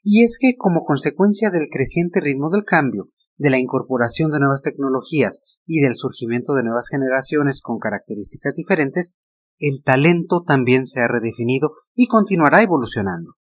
Y 0.03 0.23
es 0.23 0.37
que 0.39 0.55
como 0.57 0.85
consecuencia 0.85 1.49
del 1.49 1.67
creciente 1.69 2.21
ritmo 2.21 2.49
del 2.49 2.63
cambio, 2.63 3.09
de 3.37 3.49
la 3.49 3.59
incorporación 3.59 4.31
de 4.31 4.39
nuevas 4.39 4.61
tecnologías 4.61 5.41
y 5.65 5.81
del 5.81 5.95
surgimiento 5.95 6.53
de 6.53 6.63
nuevas 6.63 6.87
generaciones 6.89 7.59
con 7.61 7.79
características 7.79 8.55
diferentes, 8.55 9.17
el 9.59 9.83
talento 9.83 10.43
también 10.45 10.85
se 10.85 11.01
ha 11.01 11.07
redefinido 11.07 11.71
y 11.95 12.07
continuará 12.07 12.61
evolucionando. 12.61 13.33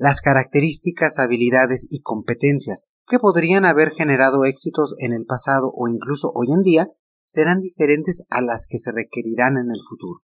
Las 0.00 0.22
características, 0.22 1.18
habilidades 1.18 1.86
y 1.90 2.00
competencias 2.00 2.86
que 3.06 3.18
podrían 3.18 3.66
haber 3.66 3.90
generado 3.90 4.46
éxitos 4.46 4.94
en 4.98 5.12
el 5.12 5.26
pasado 5.26 5.70
o 5.74 5.88
incluso 5.88 6.32
hoy 6.34 6.46
en 6.56 6.62
día 6.62 6.88
serán 7.22 7.60
diferentes 7.60 8.24
a 8.30 8.40
las 8.40 8.66
que 8.66 8.78
se 8.78 8.92
requerirán 8.92 9.58
en 9.58 9.70
el 9.70 9.78
futuro. 9.86 10.22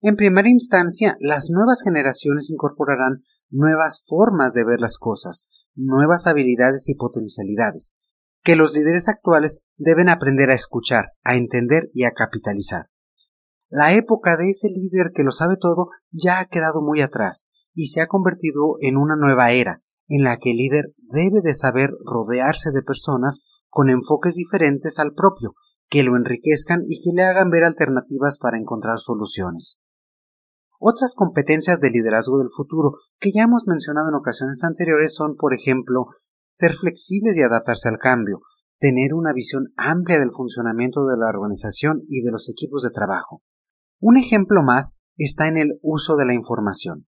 En 0.00 0.16
primera 0.16 0.48
instancia, 0.48 1.16
las 1.20 1.48
nuevas 1.48 1.82
generaciones 1.84 2.50
incorporarán 2.50 3.20
nuevas 3.50 4.02
formas 4.04 4.52
de 4.52 4.64
ver 4.64 4.80
las 4.80 4.98
cosas, 4.98 5.46
nuevas 5.76 6.26
habilidades 6.26 6.88
y 6.88 6.96
potencialidades, 6.96 7.94
que 8.42 8.56
los 8.56 8.72
líderes 8.72 9.08
actuales 9.08 9.60
deben 9.76 10.08
aprender 10.08 10.50
a 10.50 10.54
escuchar, 10.54 11.12
a 11.22 11.36
entender 11.36 11.88
y 11.92 12.02
a 12.02 12.10
capitalizar. 12.10 12.90
La 13.68 13.92
época 13.92 14.36
de 14.36 14.50
ese 14.50 14.68
líder 14.70 15.12
que 15.14 15.22
lo 15.22 15.30
sabe 15.30 15.54
todo 15.56 15.90
ya 16.10 16.40
ha 16.40 16.46
quedado 16.46 16.82
muy 16.82 17.00
atrás 17.00 17.51
y 17.74 17.88
se 17.88 18.00
ha 18.00 18.06
convertido 18.06 18.76
en 18.80 18.96
una 18.96 19.16
nueva 19.16 19.52
era 19.52 19.82
en 20.08 20.24
la 20.24 20.36
que 20.36 20.50
el 20.50 20.58
líder 20.58 20.94
debe 20.98 21.40
de 21.42 21.54
saber 21.54 21.90
rodearse 22.04 22.70
de 22.70 22.82
personas 22.82 23.44
con 23.68 23.88
enfoques 23.88 24.34
diferentes 24.34 24.98
al 24.98 25.14
propio, 25.14 25.54
que 25.88 26.02
lo 26.02 26.16
enriquezcan 26.16 26.82
y 26.86 27.00
que 27.02 27.10
le 27.14 27.22
hagan 27.22 27.50
ver 27.50 27.64
alternativas 27.64 28.38
para 28.38 28.58
encontrar 28.58 28.98
soluciones. 28.98 29.80
Otras 30.78 31.14
competencias 31.14 31.80
de 31.80 31.90
liderazgo 31.90 32.38
del 32.38 32.50
futuro 32.54 32.98
que 33.20 33.32
ya 33.32 33.44
hemos 33.44 33.66
mencionado 33.66 34.08
en 34.08 34.16
ocasiones 34.16 34.62
anteriores 34.64 35.14
son, 35.14 35.36
por 35.36 35.54
ejemplo, 35.54 36.06
ser 36.50 36.74
flexibles 36.74 37.36
y 37.36 37.42
adaptarse 37.42 37.88
al 37.88 37.98
cambio, 37.98 38.40
tener 38.78 39.14
una 39.14 39.32
visión 39.32 39.72
amplia 39.76 40.18
del 40.18 40.32
funcionamiento 40.32 41.06
de 41.06 41.16
la 41.16 41.28
organización 41.28 42.02
y 42.08 42.22
de 42.22 42.32
los 42.32 42.50
equipos 42.50 42.82
de 42.82 42.90
trabajo. 42.90 43.42
Un 44.00 44.16
ejemplo 44.16 44.60
más 44.62 44.94
está 45.16 45.46
en 45.46 45.56
el 45.56 45.78
uso 45.82 46.16
de 46.16 46.26
la 46.26 46.34
información. 46.34 47.06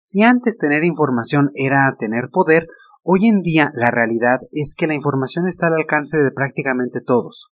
Si 0.00 0.22
antes 0.22 0.58
tener 0.58 0.84
información 0.84 1.50
era 1.54 1.92
tener 1.98 2.30
poder, 2.30 2.68
hoy 3.02 3.26
en 3.26 3.42
día 3.42 3.72
la 3.74 3.90
realidad 3.90 4.38
es 4.52 4.76
que 4.78 4.86
la 4.86 4.94
información 4.94 5.48
está 5.48 5.66
al 5.66 5.74
alcance 5.74 6.18
de 6.18 6.30
prácticamente 6.30 7.00
todos. 7.00 7.48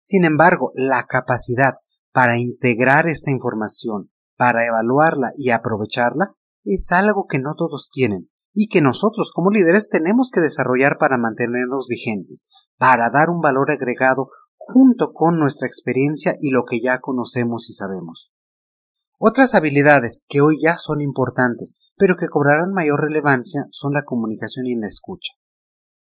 Sin 0.00 0.24
embargo, 0.24 0.70
la 0.76 1.02
capacidad 1.08 1.74
para 2.12 2.38
integrar 2.38 3.08
esta 3.08 3.32
información, 3.32 4.12
para 4.36 4.64
evaluarla 4.64 5.32
y 5.34 5.50
aprovecharla, 5.50 6.36
es 6.62 6.92
algo 6.92 7.26
que 7.28 7.40
no 7.40 7.54
todos 7.56 7.90
tienen 7.92 8.30
y 8.54 8.68
que 8.68 8.80
nosotros 8.80 9.32
como 9.34 9.50
líderes 9.50 9.88
tenemos 9.88 10.30
que 10.32 10.40
desarrollar 10.40 10.98
para 11.00 11.18
mantenernos 11.18 11.88
vigentes, 11.88 12.48
para 12.78 13.10
dar 13.10 13.28
un 13.28 13.40
valor 13.40 13.72
agregado 13.72 14.28
junto 14.56 15.12
con 15.12 15.36
nuestra 15.40 15.66
experiencia 15.66 16.36
y 16.40 16.52
lo 16.52 16.62
que 16.64 16.80
ya 16.80 17.00
conocemos 17.00 17.68
y 17.68 17.72
sabemos. 17.72 18.32
Otras 19.24 19.54
habilidades 19.54 20.24
que 20.28 20.40
hoy 20.40 20.58
ya 20.60 20.76
son 20.78 21.00
importantes, 21.00 21.74
pero 21.96 22.16
que 22.18 22.26
cobrarán 22.26 22.72
mayor 22.72 23.02
relevancia, 23.02 23.66
son 23.70 23.92
la 23.92 24.02
comunicación 24.02 24.66
y 24.66 24.74
la 24.74 24.88
escucha. 24.88 25.34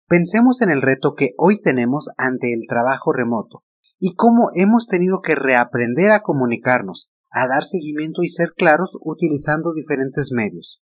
Pensemos 0.06 0.60
en 0.60 0.70
el 0.70 0.82
reto 0.82 1.14
que 1.16 1.30
hoy 1.38 1.58
tenemos 1.58 2.10
ante 2.18 2.52
el 2.52 2.66
trabajo 2.68 3.14
remoto 3.14 3.64
y 3.98 4.14
cómo 4.14 4.50
hemos 4.56 4.86
tenido 4.86 5.22
que 5.22 5.34
reaprender 5.34 6.10
a 6.10 6.20
comunicarnos, 6.20 7.10
a 7.30 7.48
dar 7.48 7.64
seguimiento 7.64 8.22
y 8.22 8.28
ser 8.28 8.52
claros 8.54 8.98
utilizando 9.00 9.72
diferentes 9.72 10.28
medios. 10.30 10.82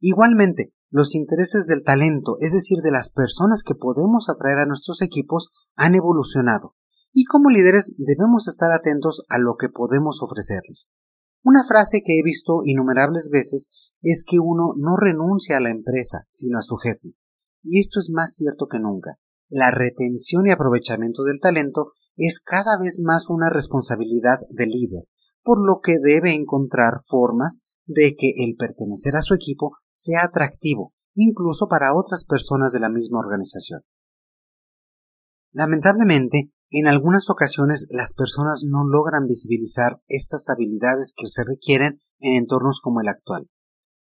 Igualmente, 0.00 0.74
los 0.90 1.14
intereses 1.14 1.64
del 1.64 1.82
talento, 1.82 2.36
es 2.40 2.52
decir, 2.52 2.80
de 2.82 2.90
las 2.90 3.08
personas 3.08 3.62
que 3.62 3.74
podemos 3.74 4.28
atraer 4.28 4.58
a 4.58 4.66
nuestros 4.66 5.00
equipos, 5.00 5.48
han 5.76 5.94
evolucionado, 5.94 6.74
y 7.12 7.24
como 7.24 7.50
líderes 7.50 7.94
debemos 7.98 8.48
estar 8.48 8.72
atentos 8.72 9.24
a 9.28 9.38
lo 9.38 9.56
que 9.58 9.68
podemos 9.68 10.22
ofrecerles. 10.22 10.90
Una 11.42 11.64
frase 11.64 12.02
que 12.04 12.18
he 12.18 12.22
visto 12.22 12.60
innumerables 12.64 13.30
veces 13.30 13.96
es 14.02 14.24
que 14.26 14.38
uno 14.38 14.74
no 14.76 14.96
renuncia 14.96 15.56
a 15.56 15.60
la 15.60 15.70
empresa, 15.70 16.26
sino 16.30 16.58
a 16.58 16.62
su 16.62 16.76
jefe. 16.76 17.14
Y 17.62 17.80
esto 17.80 17.98
es 18.00 18.10
más 18.10 18.34
cierto 18.34 18.66
que 18.70 18.78
nunca. 18.78 19.18
La 19.48 19.70
retención 19.70 20.46
y 20.46 20.50
aprovechamiento 20.50 21.24
del 21.24 21.40
talento 21.40 21.92
es 22.16 22.40
cada 22.40 22.78
vez 22.78 23.00
más 23.02 23.28
una 23.30 23.50
responsabilidad 23.50 24.38
del 24.50 24.70
líder, 24.70 25.04
por 25.42 25.58
lo 25.66 25.80
que 25.82 25.98
debe 25.98 26.34
encontrar 26.34 27.00
formas 27.06 27.60
de 27.86 28.14
que 28.14 28.32
el 28.44 28.56
pertenecer 28.56 29.16
a 29.16 29.22
su 29.22 29.34
equipo 29.34 29.72
sea 29.92 30.24
atractivo, 30.24 30.94
incluso 31.14 31.68
para 31.68 31.94
otras 31.94 32.24
personas 32.24 32.72
de 32.72 32.80
la 32.80 32.90
misma 32.90 33.18
organización. 33.18 33.80
Lamentablemente, 35.52 36.52
en 36.70 36.86
algunas 36.86 37.28
ocasiones 37.30 37.86
las 37.90 38.14
personas 38.14 38.62
no 38.64 38.86
logran 38.88 39.26
visibilizar 39.26 40.00
estas 40.06 40.48
habilidades 40.48 41.12
que 41.16 41.26
se 41.26 41.42
requieren 41.44 41.98
en 42.20 42.36
entornos 42.36 42.80
como 42.80 43.00
el 43.00 43.08
actual. 43.08 43.50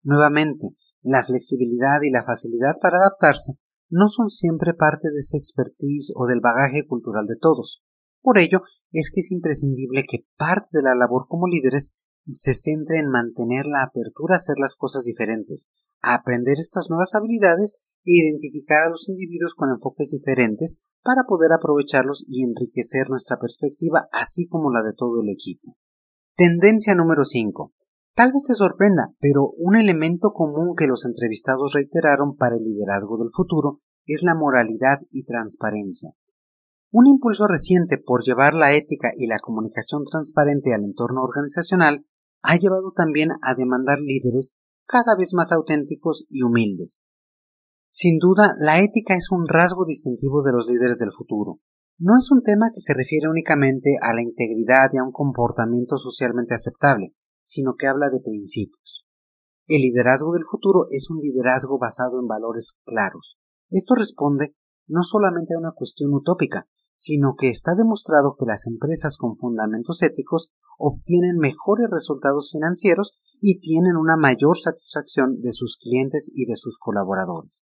Nuevamente, 0.03 0.77
la 1.03 1.25
flexibilidad 1.25 2.03
y 2.03 2.11
la 2.11 2.25
facilidad 2.25 2.75
para 2.83 2.99
adaptarse 2.99 3.53
no 3.89 4.09
son 4.09 4.31
siempre 4.31 4.75
parte 4.75 5.11
de 5.11 5.21
esa 5.21 5.37
expertise 5.37 6.13
o 6.15 6.27
del 6.27 6.41
bagaje 6.41 6.87
cultural 6.87 7.27
de 7.27 7.37
todos. 7.41 7.83
Por 8.23 8.39
ello, 8.39 8.63
es 8.93 9.11
que 9.15 9.21
es 9.21 9.31
imprescindible 9.31 10.05
que 10.09 10.27
parte 10.37 10.69
de 10.73 10.83
la 10.83 10.95
labor 10.95 11.27
como 11.29 11.47
líderes 11.47 11.93
se 12.33 12.55
centre 12.55 12.99
en 12.99 13.09
mantener 13.09 13.67
la 13.67 13.83
apertura 13.83 14.35
a 14.35 14.39
hacer 14.39 14.57
las 14.59 14.75
cosas 14.75 15.05
diferentes, 15.05 15.69
a 16.03 16.15
aprender 16.15 16.59
estas 16.59 16.89
nuevas 16.89 17.15
habilidades 17.15 17.75
e 18.05 18.13
identificar 18.13 18.85
a 18.85 18.91
los 18.91 19.09
individuos 19.09 19.55
con 19.55 19.71
enfoques 19.71 20.11
diferentes 20.11 20.77
para 21.03 21.25
poder 21.27 21.53
aprovecharlos 21.53 22.25
y 22.27 22.45
enriquecer 22.45 23.09
nuestra 23.09 23.39
perspectiva 23.39 24.09
así 24.13 24.47
como 24.47 24.71
la 24.71 24.83
de 24.83 24.95
todo 24.95 25.23
el 25.23 25.31
equipo. 25.31 25.77
Tendencia 26.37 26.95
número 26.95 27.25
5. 27.25 27.75
Tal 28.15 28.33
vez 28.33 28.43
te 28.45 28.55
sorprenda, 28.55 29.15
pero 29.19 29.51
un 29.57 29.77
elemento 29.77 30.33
común 30.33 30.75
que 30.77 30.87
los 30.87 31.05
entrevistados 31.05 31.73
reiteraron 31.73 32.37
para 32.37 32.57
el 32.57 32.65
liderazgo 32.65 33.19
del 33.19 33.31
futuro 33.31 33.79
es 34.05 34.23
la 34.23 34.35
moralidad 34.35 34.99
y 35.11 35.25
transparencia. 35.25 36.11
Un 36.93 37.07
impulso 37.07 37.47
reciente 37.47 37.99
por 37.99 38.25
llevar 38.25 38.53
la 38.53 38.75
ética 38.75 39.13
y 39.17 39.29
la 39.29 39.39
comunicación 39.39 40.05
transparente 40.05 40.75
al 40.75 40.83
entorno 40.83 41.23
organizacional 41.23 42.05
ha 42.43 42.57
llevado 42.57 42.93
también 42.93 43.31
a 43.43 43.55
demandar 43.55 44.01
líderes 44.01 44.57
cada 44.87 45.15
vez 45.17 45.33
más 45.33 45.53
auténticos 45.53 46.27
y 46.29 46.43
humildes. 46.43 47.05
Sin 47.89 48.19
duda, 48.19 48.55
la 48.59 48.81
ética 48.81 49.15
es 49.15 49.31
un 49.31 49.47
rasgo 49.47 49.85
distintivo 49.85 50.43
de 50.43 50.53
los 50.53 50.67
líderes 50.67 50.99
del 50.99 51.13
futuro. 51.13 51.61
No 51.97 52.19
es 52.19 52.29
un 52.33 52.43
tema 52.43 52.71
que 52.75 52.81
se 52.81 52.95
refiere 52.95 53.29
únicamente 53.29 53.91
a 54.03 54.13
la 54.13 54.23
integridad 54.23 54.89
y 54.93 54.99
a 54.99 55.05
un 55.05 55.13
comportamiento 55.13 55.97
socialmente 55.97 56.55
aceptable, 56.55 57.15
sino 57.43 57.75
que 57.75 57.87
habla 57.87 58.11
de 58.11 58.21
principios. 58.21 59.07
El 59.69 59.83
liderazgo 59.83 60.33
del 60.33 60.45
futuro 60.51 60.87
es 60.91 61.09
un 61.09 61.19
liderazgo 61.21 61.79
basado 61.79 62.19
en 62.19 62.27
valores 62.27 62.81
claros. 62.85 63.39
Esto 63.69 63.95
responde 63.95 64.57
no 64.89 65.05
solamente 65.05 65.55
a 65.55 65.59
una 65.59 65.71
cuestión 65.73 66.13
utópica, 66.13 66.67
sino 67.01 67.35
que 67.35 67.49
está 67.49 67.75
demostrado 67.75 68.37
que 68.39 68.45
las 68.45 68.67
empresas 68.67 69.17
con 69.17 69.35
fundamentos 69.35 70.03
éticos 70.03 70.51
obtienen 70.77 71.39
mejores 71.39 71.89
resultados 71.91 72.51
financieros 72.53 73.19
y 73.41 73.59
tienen 73.61 73.97
una 73.97 74.19
mayor 74.19 74.61
satisfacción 74.61 75.41
de 75.41 75.55
sus 75.55 75.79
clientes 75.79 76.31
y 76.31 76.45
de 76.45 76.57
sus 76.57 76.79
colaboradores. 76.79 77.65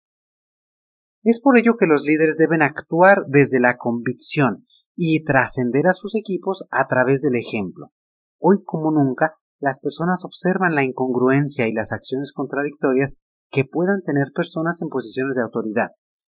Es 1.22 1.42
por 1.42 1.58
ello 1.58 1.76
que 1.78 1.86
los 1.86 2.04
líderes 2.06 2.38
deben 2.38 2.62
actuar 2.62 3.26
desde 3.28 3.60
la 3.60 3.76
convicción 3.76 4.64
y 4.96 5.26
trascender 5.26 5.86
a 5.88 5.94
sus 5.94 6.16
equipos 6.16 6.64
a 6.72 6.88
través 6.88 7.22
del 7.22 7.36
ejemplo. 7.36 7.92
Hoy 8.40 8.60
como 8.64 8.90
nunca, 8.90 9.36
las 9.60 9.82
personas 9.82 10.24
observan 10.24 10.76
la 10.76 10.84
incongruencia 10.84 11.68
y 11.68 11.74
las 11.74 11.92
acciones 11.92 12.32
contradictorias 12.32 13.18
que 13.52 13.66
puedan 13.66 14.02
tener 14.02 14.32
personas 14.34 14.82
en 14.82 14.88
posiciones 14.88 15.36
de 15.36 15.42
autoridad, 15.42 15.90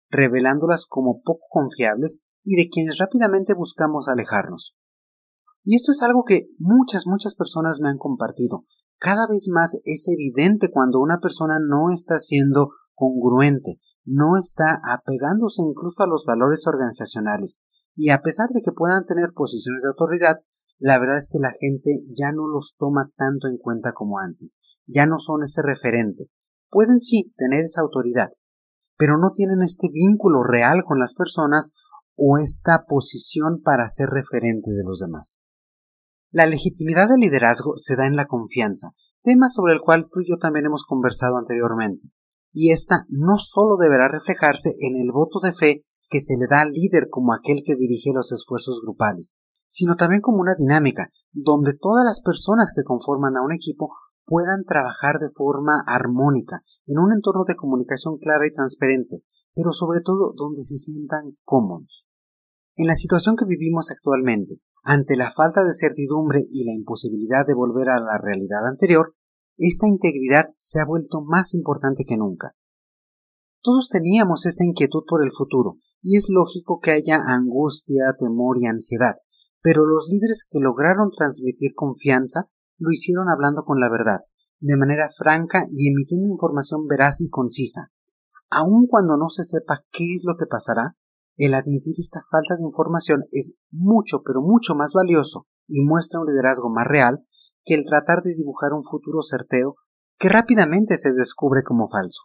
revelándolas 0.10 0.88
como 0.88 1.22
poco 1.22 1.46
confiables 1.52 2.18
y 2.46 2.56
de 2.56 2.70
quienes 2.70 2.98
rápidamente 2.98 3.54
buscamos 3.54 4.08
alejarnos. 4.08 4.76
Y 5.64 5.76
esto 5.76 5.92
es 5.92 6.02
algo 6.04 6.24
que 6.24 6.48
muchas, 6.60 7.08
muchas 7.08 7.36
personas 7.36 7.80
me 7.82 7.90
han 7.90 7.98
compartido. 7.98 8.66
Cada 9.00 9.28
vez 9.28 9.48
más 9.52 9.76
es 9.84 10.08
evidente 10.08 10.70
cuando 10.72 11.00
una 11.00 11.20
persona 11.20 11.58
no 11.60 11.90
está 11.92 12.20
siendo 12.20 12.70
congruente, 12.94 13.80
no 14.06 14.38
está 14.40 14.80
apegándose 14.86 15.64
incluso 15.64 16.04
a 16.04 16.08
los 16.08 16.24
valores 16.26 16.66
organizacionales, 16.68 17.60
y 17.96 18.10
a 18.10 18.22
pesar 18.22 18.50
de 18.54 18.62
que 18.62 18.72
puedan 18.72 19.06
tener 19.06 19.32
posiciones 19.34 19.82
de 19.82 19.90
autoridad, 19.90 20.38
la 20.78 21.00
verdad 21.00 21.18
es 21.18 21.30
que 21.30 21.40
la 21.40 21.52
gente 21.60 21.90
ya 22.16 22.32
no 22.32 22.48
los 22.48 22.76
toma 22.78 23.12
tanto 23.16 23.48
en 23.48 23.58
cuenta 23.58 23.94
como 23.94 24.20
antes, 24.20 24.58
ya 24.86 25.06
no 25.06 25.20
son 25.20 25.44
ese 25.44 25.62
referente. 25.64 26.30
Pueden 26.70 27.00
sí 27.00 27.34
tener 27.38 27.64
esa 27.64 27.82
autoridad, 27.82 28.30
pero 28.98 29.18
no 29.18 29.32
tienen 29.32 29.62
este 29.62 29.88
vínculo 29.92 30.44
real 30.44 30.84
con 30.86 31.00
las 31.00 31.14
personas 31.14 31.72
o 32.16 32.38
esta 32.38 32.86
posición 32.88 33.62
para 33.64 33.90
ser 33.90 34.10
referente 34.10 34.72
de 34.72 34.84
los 34.84 35.00
demás. 35.00 35.44
La 36.32 36.46
legitimidad 36.46 37.10
del 37.10 37.22
liderazgo 37.22 37.78
se 37.78 37.96
da 37.96 38.08
en 38.08 38.16
la 38.16 38.26
confianza, 38.26 38.92
tema 39.22 39.50
sobre 39.50 39.74
el 39.74 39.82
cual 39.82 40.08
tú 40.12 40.22
y 40.22 40.30
yo 40.30 40.38
también 40.38 40.66
hemos 40.66 40.86
conversado 40.86 41.38
anteriormente, 41.38 42.10
y 42.52 42.72
esta 42.72 43.06
no 43.10 43.38
sólo 43.38 43.78
deberá 43.78 44.08
reflejarse 44.08 44.74
en 44.80 44.96
el 44.98 45.12
voto 45.12 45.40
de 45.42 45.54
fe 45.54 45.84
que 46.10 46.22
se 46.22 46.38
le 46.38 46.48
da 46.50 46.62
al 46.62 46.72
líder 46.72 47.08
como 47.10 47.34
aquel 47.34 47.64
que 47.66 47.76
dirige 47.76 48.12
los 48.14 48.32
esfuerzos 48.32 48.82
grupales, 48.82 49.38
sino 49.68 49.96
también 49.96 50.22
como 50.22 50.40
una 50.40 50.56
dinámica, 50.56 51.10
donde 51.34 51.74
todas 51.78 52.06
las 52.06 52.22
personas 52.22 52.72
que 52.76 52.84
conforman 52.84 53.36
a 53.36 53.44
un 53.44 53.54
equipo 53.54 53.94
puedan 54.26 54.64
trabajar 54.66 55.20
de 55.20 55.30
forma 55.30 55.84
armónica, 55.86 56.62
en 56.86 57.00
un 57.00 57.14
entorno 57.14 57.44
de 57.46 57.56
comunicación 57.56 58.18
clara 58.18 58.48
y 58.48 58.52
transparente, 58.52 59.24
pero 59.54 59.72
sobre 59.72 60.02
todo 60.02 60.34
donde 60.36 60.64
se 60.64 60.78
sientan 60.78 61.38
cómodos. 61.44 62.05
En 62.78 62.88
la 62.88 62.96
situación 62.96 63.38
que 63.38 63.46
vivimos 63.46 63.90
actualmente, 63.90 64.60
ante 64.84 65.16
la 65.16 65.32
falta 65.32 65.64
de 65.64 65.74
certidumbre 65.74 66.42
y 66.50 66.66
la 66.66 66.74
imposibilidad 66.74 67.46
de 67.48 67.54
volver 67.54 67.88
a 67.88 68.02
la 68.02 68.18
realidad 68.22 68.68
anterior, 68.68 69.16
esta 69.56 69.88
integridad 69.88 70.48
se 70.58 70.82
ha 70.82 70.86
vuelto 70.86 71.22
más 71.22 71.54
importante 71.54 72.04
que 72.06 72.18
nunca. 72.18 72.54
Todos 73.62 73.88
teníamos 73.88 74.46
esta 74.46 74.66
inquietud 74.66 75.04
por 75.08 75.24
el 75.24 75.32
futuro, 75.32 75.78
y 76.02 76.18
es 76.18 76.28
lógico 76.28 76.82
que 76.82 76.92
haya 76.92 77.18
angustia, 77.26 78.14
temor 78.20 78.58
y 78.60 78.66
ansiedad, 78.66 79.16
pero 79.62 79.86
los 79.86 80.08
líderes 80.10 80.46
que 80.48 80.60
lograron 80.60 81.12
transmitir 81.12 81.74
confianza 81.76 82.50
lo 82.78 82.92
hicieron 82.92 83.30
hablando 83.30 83.64
con 83.64 83.80
la 83.80 83.90
verdad, 83.90 84.20
de 84.60 84.76
manera 84.76 85.10
franca 85.18 85.64
y 85.72 85.90
emitiendo 85.90 86.28
información 86.28 86.88
veraz 86.88 87.22
y 87.22 87.30
concisa. 87.30 87.92
Aun 88.50 88.86
cuando 88.88 89.16
no 89.16 89.30
se 89.30 89.46
sepa 89.46 89.80
qué 89.92 90.14
es 90.14 90.24
lo 90.26 90.36
que 90.38 90.46
pasará, 90.46 90.98
el 91.38 91.54
admitir 91.54 91.96
esta 91.98 92.22
falta 92.30 92.56
de 92.56 92.64
información 92.64 93.24
es 93.32 93.56
mucho, 93.72 94.22
pero 94.26 94.42
mucho 94.42 94.76
más 94.76 94.94
valioso 94.94 95.48
y 95.68 95.82
muestra 95.82 96.20
un 96.20 96.28
liderazgo 96.28 96.70
más 96.70 96.86
real 96.86 97.26
que 97.64 97.74
el 97.74 97.86
tratar 97.86 98.22
de 98.22 98.36
dibujar 98.36 98.74
un 98.74 98.84
futuro 98.84 99.22
certero 99.22 99.76
que 100.18 100.30
rápidamente 100.30 100.98
se 100.98 101.12
descubre 101.12 101.64
como 101.64 101.90
falso. 101.90 102.24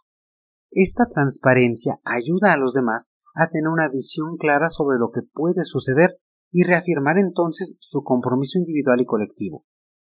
Esta 0.69 1.07
transparencia 1.07 1.99
ayuda 2.05 2.53
a 2.53 2.57
los 2.57 2.73
demás 2.73 3.13
a 3.35 3.47
tener 3.47 3.67
una 3.67 3.89
visión 3.89 4.37
clara 4.37 4.69
sobre 4.69 4.97
lo 4.97 5.11
que 5.11 5.21
puede 5.21 5.65
suceder 5.65 6.17
y 6.51 6.63
reafirmar 6.63 7.17
entonces 7.17 7.77
su 7.79 8.03
compromiso 8.03 8.57
individual 8.57 9.01
y 9.01 9.05
colectivo. 9.05 9.65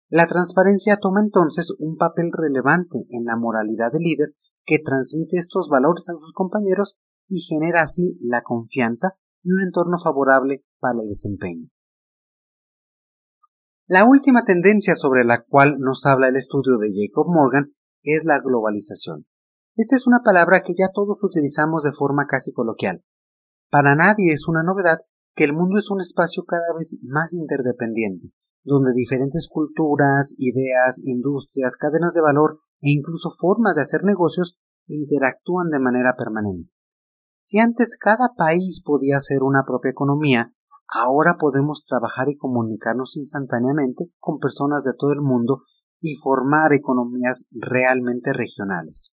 La 0.08 0.28
transparencia 0.28 0.98
toma 0.98 1.22
entonces 1.22 1.74
un 1.80 1.98
papel 1.98 2.32
relevante 2.32 3.06
en 3.10 3.26
la 3.26 3.38
moralidad 3.38 3.92
del 3.92 4.04
líder 4.04 4.30
que 4.64 4.80
transmite 4.80 5.38
estos 5.38 5.68
valores 5.70 6.08
a 6.10 6.14
sus 6.14 6.32
compañeros 6.34 6.98
y 7.28 7.42
genera 7.42 7.82
así 7.82 8.18
la 8.22 8.42
confianza 8.42 9.18
y 9.44 9.52
un 9.52 9.62
entorno 9.62 9.98
favorable 10.04 10.66
para 10.80 11.02
el 11.02 11.10
desempeño. 11.10 11.70
La 13.88 14.06
última 14.06 14.46
tendencia 14.46 14.96
sobre 14.96 15.24
la 15.24 15.44
cual 15.44 15.78
nos 15.80 16.06
habla 16.06 16.28
el 16.28 16.36
estudio 16.36 16.78
de 16.80 16.90
Jacob 16.90 17.28
Morgan 17.28 17.76
es 18.02 18.26
la 18.26 18.40
globalización. 18.40 19.28
Esta 19.76 19.96
es 19.96 20.08
una 20.08 20.22
palabra 20.24 20.62
que 20.62 20.74
ya 20.76 20.88
todos 20.94 21.24
utilizamos 21.24 21.84
de 21.84 21.92
forma 21.92 22.26
casi 22.28 22.52
coloquial. 22.52 23.04
Para 23.70 23.96
nadie 23.96 24.34
es 24.34 24.48
una 24.48 24.64
novedad 24.64 25.00
que 25.36 25.44
el 25.44 25.54
mundo 25.54 25.78
es 25.78 25.92
un 25.92 26.02
espacio 26.02 26.46
cada 26.46 26.74
vez 26.78 26.98
más 27.04 27.34
interdependiente, 27.34 28.32
donde 28.64 28.94
diferentes 28.94 29.48
culturas, 29.48 30.34
ideas, 30.38 31.02
industrias, 31.04 31.78
cadenas 31.78 32.14
de 32.14 32.22
valor 32.22 32.60
e 32.82 32.90
incluso 32.92 33.32
formas 33.38 33.76
de 33.76 33.82
hacer 33.82 34.04
negocios 34.04 34.58
interactúan 34.88 35.70
de 35.70 35.80
manera 35.80 36.16
permanente. 36.18 36.72
Si 37.38 37.60
antes 37.60 37.98
cada 38.00 38.34
país 38.36 38.82
podía 38.84 39.20
ser 39.20 39.44
una 39.44 39.64
propia 39.66 39.92
economía, 39.92 40.54
ahora 40.94 41.36
podemos 41.40 41.84
trabajar 41.84 42.30
y 42.30 42.38
comunicarnos 42.38 43.18
instantáneamente 43.18 44.12
con 44.20 44.40
personas 44.40 44.84
de 44.84 44.94
todo 44.98 45.12
el 45.14 45.22
mundo 45.22 45.62
y 46.00 46.16
formar 46.16 46.74
economías 46.74 47.48
realmente 47.52 48.32
regionales. 48.34 49.14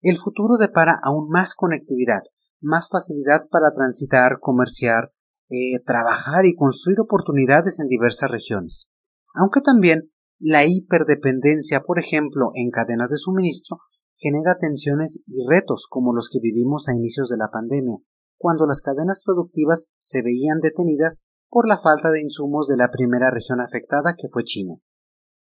El 0.00 0.18
futuro 0.18 0.56
depara 0.56 0.98
aún 1.02 1.28
más 1.28 1.54
conectividad, 1.54 2.22
más 2.60 2.88
facilidad 2.90 3.48
para 3.50 3.70
transitar, 3.70 4.38
comerciar, 4.40 5.12
eh, 5.48 5.80
trabajar 5.84 6.44
y 6.46 6.56
construir 6.56 7.00
oportunidades 7.00 7.78
en 7.78 7.86
diversas 7.86 8.30
regiones. 8.30 8.88
Aunque 9.34 9.60
también 9.60 10.10
la 10.38 10.64
hiperdependencia, 10.64 11.82
por 11.82 12.00
ejemplo, 12.00 12.50
en 12.54 12.70
cadenas 12.70 13.10
de 13.10 13.18
suministro, 13.18 13.78
genera 14.22 14.56
tensiones 14.56 15.22
y 15.26 15.44
retos 15.48 15.86
como 15.90 16.14
los 16.14 16.28
que 16.30 16.38
vivimos 16.40 16.88
a 16.88 16.94
inicios 16.94 17.28
de 17.28 17.36
la 17.36 17.50
pandemia, 17.52 17.98
cuando 18.38 18.66
las 18.66 18.80
cadenas 18.80 19.22
productivas 19.24 19.88
se 19.98 20.22
veían 20.22 20.60
detenidas 20.60 21.22
por 21.48 21.68
la 21.68 21.78
falta 21.78 22.10
de 22.10 22.22
insumos 22.22 22.68
de 22.68 22.76
la 22.76 22.90
primera 22.90 23.30
región 23.30 23.60
afectada 23.60 24.14
que 24.16 24.28
fue 24.28 24.44
China. 24.44 24.76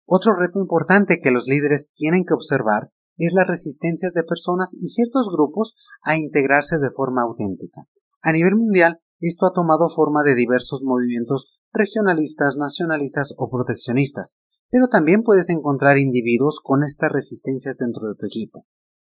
Otro 0.05 0.33
reto 0.35 0.59
importante 0.59 1.19
que 1.21 1.31
los 1.31 1.45
líderes 1.45 1.91
tienen 1.93 2.23
que 2.25 2.33
observar 2.33 2.91
es 3.17 3.33
las 3.33 3.47
resistencias 3.47 4.13
de 4.13 4.23
personas 4.23 4.73
y 4.73 4.87
ciertos 4.87 5.29
grupos 5.31 5.75
a 6.03 6.17
integrarse 6.17 6.79
de 6.79 6.89
forma 6.89 7.21
auténtica. 7.21 7.83
A 8.23 8.31
nivel 8.31 8.55
mundial, 8.55 9.01
esto 9.19 9.45
ha 9.45 9.53
tomado 9.53 9.89
forma 9.93 10.23
de 10.23 10.35
diversos 10.35 10.81
movimientos 10.83 11.59
regionalistas, 11.71 12.55
nacionalistas 12.57 13.33
o 13.37 13.49
proteccionistas, 13.49 14.39
pero 14.71 14.87
también 14.87 15.23
puedes 15.23 15.49
encontrar 15.49 15.97
individuos 15.97 16.59
con 16.63 16.83
estas 16.83 17.11
resistencias 17.11 17.77
dentro 17.77 18.07
de 18.07 18.15
tu 18.15 18.25
equipo. 18.25 18.65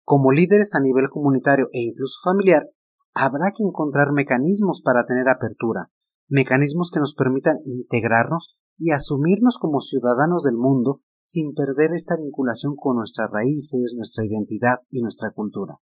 Como 0.05 0.31
líderes 0.31 0.75
a 0.75 0.81
nivel 0.81 1.09
comunitario 1.09 1.67
e 1.73 1.81
incluso 1.81 2.19
familiar, 2.23 2.69
habrá 3.15 3.51
que 3.57 3.63
encontrar 3.63 4.11
mecanismos 4.13 4.83
para 4.83 5.07
tener 5.07 5.27
apertura, 5.27 5.89
mecanismos 6.29 6.91
que 6.91 6.99
nos 6.99 7.15
permitan 7.15 7.57
integrarnos 7.63 8.55
y 8.77 8.91
asumirnos 8.91 9.57
como 9.59 9.81
ciudadanos 9.81 10.43
del 10.43 10.57
mundo 10.57 11.01
sin 11.23 11.55
perder 11.55 11.93
esta 11.93 12.17
vinculación 12.17 12.75
con 12.75 12.97
nuestras 12.97 13.31
raíces, 13.31 13.95
nuestra 13.97 14.23
identidad 14.23 14.77
y 14.91 15.01
nuestra 15.01 15.31
cultura. 15.31 15.79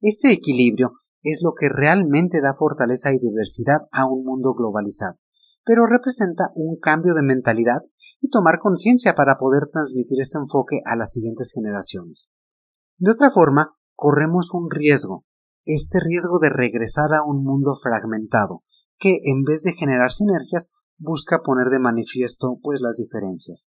Este 0.00 0.32
equilibrio 0.32 0.92
es 1.22 1.42
lo 1.42 1.52
que 1.52 1.68
realmente 1.68 2.40
da 2.40 2.54
fortaleza 2.54 3.12
y 3.12 3.18
diversidad 3.18 3.80
a 3.92 4.06
un 4.06 4.24
mundo 4.24 4.54
globalizado, 4.54 5.18
pero 5.62 5.84
representa 5.84 6.52
un 6.54 6.78
cambio 6.80 7.12
de 7.12 7.22
mentalidad 7.22 7.82
y 8.18 8.30
tomar 8.30 8.60
conciencia 8.60 9.14
para 9.14 9.36
poder 9.36 9.66
transmitir 9.70 10.22
este 10.22 10.38
enfoque 10.38 10.80
a 10.86 10.96
las 10.96 11.12
siguientes 11.12 11.52
generaciones. 11.52 12.30
De 12.98 13.12
otra 13.12 13.30
forma, 13.30 13.76
corremos 13.94 14.52
un 14.52 14.68
riesgo, 14.70 15.24
este 15.64 16.00
riesgo 16.00 16.40
de 16.40 16.50
regresar 16.50 17.14
a 17.14 17.22
un 17.24 17.44
mundo 17.44 17.76
fragmentado, 17.80 18.64
que 18.98 19.20
en 19.22 19.44
vez 19.44 19.62
de 19.62 19.74
generar 19.74 20.10
sinergias, 20.10 20.72
busca 20.98 21.42
poner 21.44 21.68
de 21.68 21.78
manifiesto 21.78 22.58
pues 22.60 22.80
las 22.80 22.96
diferencias. 22.96 23.70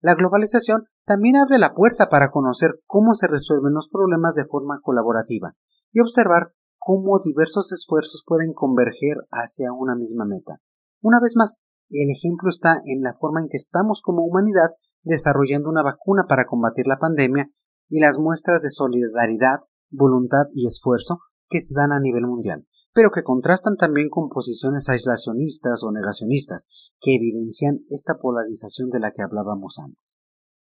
La 0.00 0.14
globalización 0.14 0.84
también 1.04 1.36
abre 1.36 1.58
la 1.58 1.74
puerta 1.74 2.08
para 2.08 2.30
conocer 2.30 2.80
cómo 2.86 3.14
se 3.14 3.26
resuelven 3.26 3.74
los 3.74 3.90
problemas 3.90 4.34
de 4.34 4.46
forma 4.46 4.80
colaborativa 4.82 5.54
y 5.92 6.00
observar 6.00 6.54
cómo 6.78 7.18
diversos 7.22 7.70
esfuerzos 7.72 8.24
pueden 8.26 8.54
converger 8.54 9.16
hacia 9.30 9.72
una 9.72 9.94
misma 9.94 10.24
meta. 10.24 10.62
Una 11.02 11.18
vez 11.20 11.34
más, 11.36 11.58
el 11.90 12.08
ejemplo 12.10 12.48
está 12.48 12.76
en 12.86 13.02
la 13.02 13.12
forma 13.12 13.40
en 13.40 13.48
que 13.48 13.58
estamos 13.58 14.00
como 14.02 14.24
humanidad 14.24 14.70
desarrollando 15.02 15.68
una 15.68 15.82
vacuna 15.82 16.24
para 16.28 16.46
combatir 16.46 16.86
la 16.86 16.96
pandemia 16.96 17.50
y 17.88 18.00
las 18.00 18.18
muestras 18.18 18.62
de 18.62 18.70
solidaridad, 18.70 19.60
voluntad 19.90 20.46
y 20.52 20.66
esfuerzo 20.66 21.20
que 21.48 21.60
se 21.60 21.74
dan 21.74 21.92
a 21.92 22.00
nivel 22.00 22.26
mundial, 22.26 22.66
pero 22.92 23.10
que 23.10 23.22
contrastan 23.22 23.76
también 23.76 24.08
con 24.10 24.28
posiciones 24.28 24.88
aislacionistas 24.88 25.82
o 25.82 25.92
negacionistas 25.92 26.66
que 27.00 27.14
evidencian 27.14 27.80
esta 27.88 28.18
polarización 28.18 28.90
de 28.90 29.00
la 29.00 29.10
que 29.10 29.22
hablábamos 29.22 29.78
antes. 29.78 30.22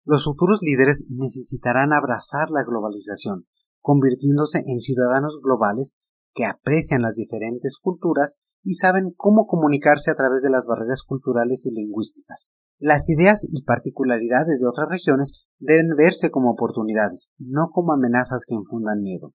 Los 0.06 0.24
futuros 0.24 0.60
líderes 0.62 1.06
necesitarán 1.10 1.94
abrazar 1.94 2.50
la 2.50 2.64
globalización, 2.64 3.48
convirtiéndose 3.82 4.64
en 4.66 4.80
ciudadanos 4.80 5.40
globales 5.42 5.96
que 6.34 6.46
aprecian 6.46 7.02
las 7.02 7.16
diferentes 7.16 7.78
culturas 7.78 8.40
y 8.64 8.76
saben 8.76 9.14
cómo 9.16 9.46
comunicarse 9.48 10.12
a 10.12 10.16
través 10.16 10.42
de 10.42 10.50
las 10.50 10.66
barreras 10.66 11.04
culturales 11.04 11.66
y 11.66 11.72
lingüísticas. 11.72 12.52
Las 12.78 13.10
ideas 13.10 13.46
y 13.50 13.64
particularidades 13.64 14.62
de 14.62 14.68
otras 14.68 14.88
regiones 14.90 15.46
deben 15.60 15.90
verse 15.98 16.32
como 16.32 16.52
oportunidades, 16.52 17.32
no 17.38 17.70
como 17.72 17.94
amenazas 17.94 18.46
que 18.48 18.56
infundan 18.56 19.02
miedo. 19.02 19.34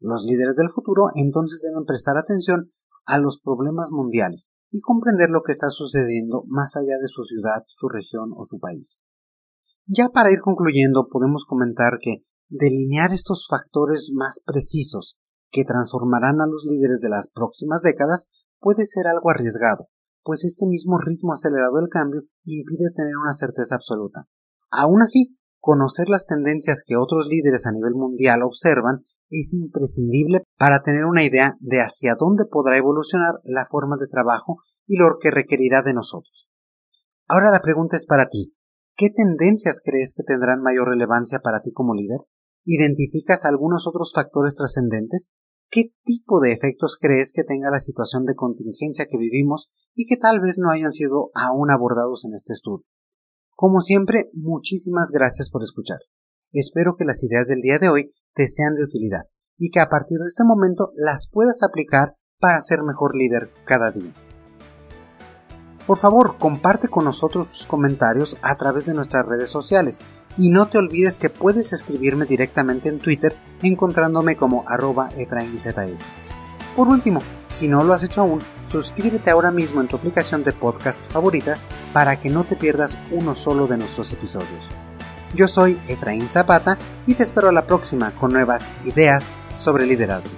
Los 0.00 0.24
líderes 0.24 0.56
del 0.56 0.70
futuro 0.74 1.06
entonces 1.14 1.62
deben 1.62 1.84
prestar 1.84 2.16
atención 2.16 2.72
a 3.06 3.18
los 3.18 3.40
problemas 3.40 3.90
mundiales 3.90 4.50
y 4.70 4.80
comprender 4.80 5.30
lo 5.30 5.42
que 5.42 5.52
está 5.52 5.68
sucediendo 5.70 6.44
más 6.48 6.76
allá 6.76 6.98
de 7.00 7.08
su 7.08 7.24
ciudad, 7.24 7.62
su 7.66 7.88
región 7.88 8.32
o 8.34 8.44
su 8.44 8.58
país. 8.58 9.04
Ya 9.86 10.08
para 10.08 10.32
ir 10.32 10.40
concluyendo 10.40 11.08
podemos 11.08 11.44
comentar 11.46 11.98
que 12.00 12.24
delinear 12.48 13.12
estos 13.12 13.46
factores 13.48 14.10
más 14.12 14.40
precisos 14.44 15.18
que 15.50 15.64
transformarán 15.64 16.40
a 16.40 16.46
los 16.46 16.64
líderes 16.64 17.00
de 17.00 17.10
las 17.10 17.28
próximas 17.28 17.82
décadas 17.82 18.28
puede 18.62 18.86
ser 18.86 19.06
algo 19.06 19.28
arriesgado, 19.30 19.88
pues 20.22 20.44
este 20.44 20.66
mismo 20.66 20.96
ritmo 20.98 21.34
acelerado 21.34 21.76
del 21.76 21.90
cambio 21.90 22.22
impide 22.44 22.94
tener 22.94 23.16
una 23.20 23.34
certeza 23.34 23.74
absoluta. 23.74 24.28
Aún 24.70 25.02
así, 25.02 25.36
conocer 25.58 26.08
las 26.08 26.26
tendencias 26.26 26.82
que 26.86 26.96
otros 26.96 27.26
líderes 27.26 27.66
a 27.66 27.72
nivel 27.72 27.94
mundial 27.94 28.42
observan 28.42 29.02
es 29.28 29.52
imprescindible 29.52 30.42
para 30.56 30.82
tener 30.82 31.04
una 31.04 31.24
idea 31.24 31.56
de 31.60 31.80
hacia 31.80 32.14
dónde 32.14 32.44
podrá 32.50 32.76
evolucionar 32.76 33.34
la 33.44 33.66
forma 33.66 33.96
de 33.98 34.06
trabajo 34.06 34.58
y 34.86 34.96
lo 34.96 35.06
que 35.20 35.30
requerirá 35.30 35.82
de 35.82 35.94
nosotros. 35.94 36.48
Ahora 37.28 37.50
la 37.50 37.60
pregunta 37.60 37.96
es 37.96 38.06
para 38.06 38.26
ti. 38.26 38.54
¿Qué 38.94 39.08
tendencias 39.10 39.80
crees 39.84 40.14
que 40.16 40.22
tendrán 40.22 40.62
mayor 40.62 40.88
relevancia 40.88 41.40
para 41.40 41.60
ti 41.60 41.72
como 41.72 41.94
líder? 41.94 42.20
¿Identificas 42.64 43.44
algunos 43.44 43.86
otros 43.86 44.12
factores 44.14 44.54
trascendentes 44.54 45.30
qué 45.72 45.94
tipo 46.04 46.40
de 46.40 46.52
efectos 46.52 46.98
crees 47.00 47.32
que 47.32 47.44
tenga 47.44 47.70
la 47.70 47.80
situación 47.80 48.26
de 48.26 48.36
contingencia 48.36 49.06
que 49.06 49.16
vivimos 49.16 49.68
y 49.94 50.06
que 50.06 50.18
tal 50.18 50.40
vez 50.40 50.58
no 50.58 50.70
hayan 50.70 50.92
sido 50.92 51.30
aún 51.34 51.70
abordados 51.70 52.24
en 52.26 52.34
este 52.34 52.52
estudio. 52.52 52.84
Como 53.56 53.80
siempre, 53.80 54.30
muchísimas 54.34 55.10
gracias 55.10 55.48
por 55.50 55.62
escuchar. 55.62 55.98
Espero 56.52 56.94
que 56.96 57.06
las 57.06 57.22
ideas 57.24 57.48
del 57.48 57.62
día 57.62 57.78
de 57.78 57.88
hoy 57.88 58.12
te 58.34 58.48
sean 58.48 58.74
de 58.74 58.84
utilidad 58.84 59.22
y 59.56 59.70
que 59.70 59.80
a 59.80 59.88
partir 59.88 60.18
de 60.18 60.28
este 60.28 60.44
momento 60.44 60.92
las 60.94 61.28
puedas 61.28 61.62
aplicar 61.62 62.16
para 62.38 62.60
ser 62.60 62.82
mejor 62.82 63.16
líder 63.16 63.50
cada 63.64 63.90
día. 63.90 64.12
Por 65.86 65.98
favor, 65.98 66.36
comparte 66.38 66.88
con 66.88 67.04
nosotros 67.04 67.48
tus 67.48 67.66
comentarios 67.66 68.36
a 68.42 68.56
través 68.56 68.86
de 68.86 68.94
nuestras 68.94 69.24
redes 69.26 69.50
sociales 69.50 70.00
y 70.38 70.50
no 70.50 70.66
te 70.66 70.78
olvides 70.78 71.18
que 71.18 71.30
puedes 71.30 71.72
escribirme 71.72 72.24
directamente 72.24 72.88
en 72.88 72.98
Twitter 72.98 73.36
encontrándome 73.62 74.36
como 74.36 74.64
arroba 74.66 75.10
efraínzs. 75.16 76.08
Por 76.76 76.88
último, 76.88 77.20
si 77.44 77.68
no 77.68 77.84
lo 77.84 77.92
has 77.92 78.02
hecho 78.02 78.22
aún, 78.22 78.40
suscríbete 78.64 79.30
ahora 79.30 79.50
mismo 79.50 79.80
en 79.80 79.88
tu 79.88 79.96
aplicación 79.96 80.42
de 80.42 80.52
podcast 80.52 81.10
favorita 81.10 81.58
para 81.92 82.16
que 82.18 82.30
no 82.30 82.44
te 82.44 82.56
pierdas 82.56 82.96
uno 83.10 83.36
solo 83.36 83.66
de 83.66 83.76
nuestros 83.76 84.12
episodios. 84.12 84.68
Yo 85.34 85.48
soy 85.48 85.80
Efraín 85.88 86.28
Zapata 86.28 86.78
y 87.06 87.14
te 87.14 87.24
espero 87.24 87.48
a 87.48 87.52
la 87.52 87.66
próxima 87.66 88.10
con 88.12 88.32
nuevas 88.32 88.70
ideas 88.86 89.32
sobre 89.54 89.86
liderazgo. 89.86 90.32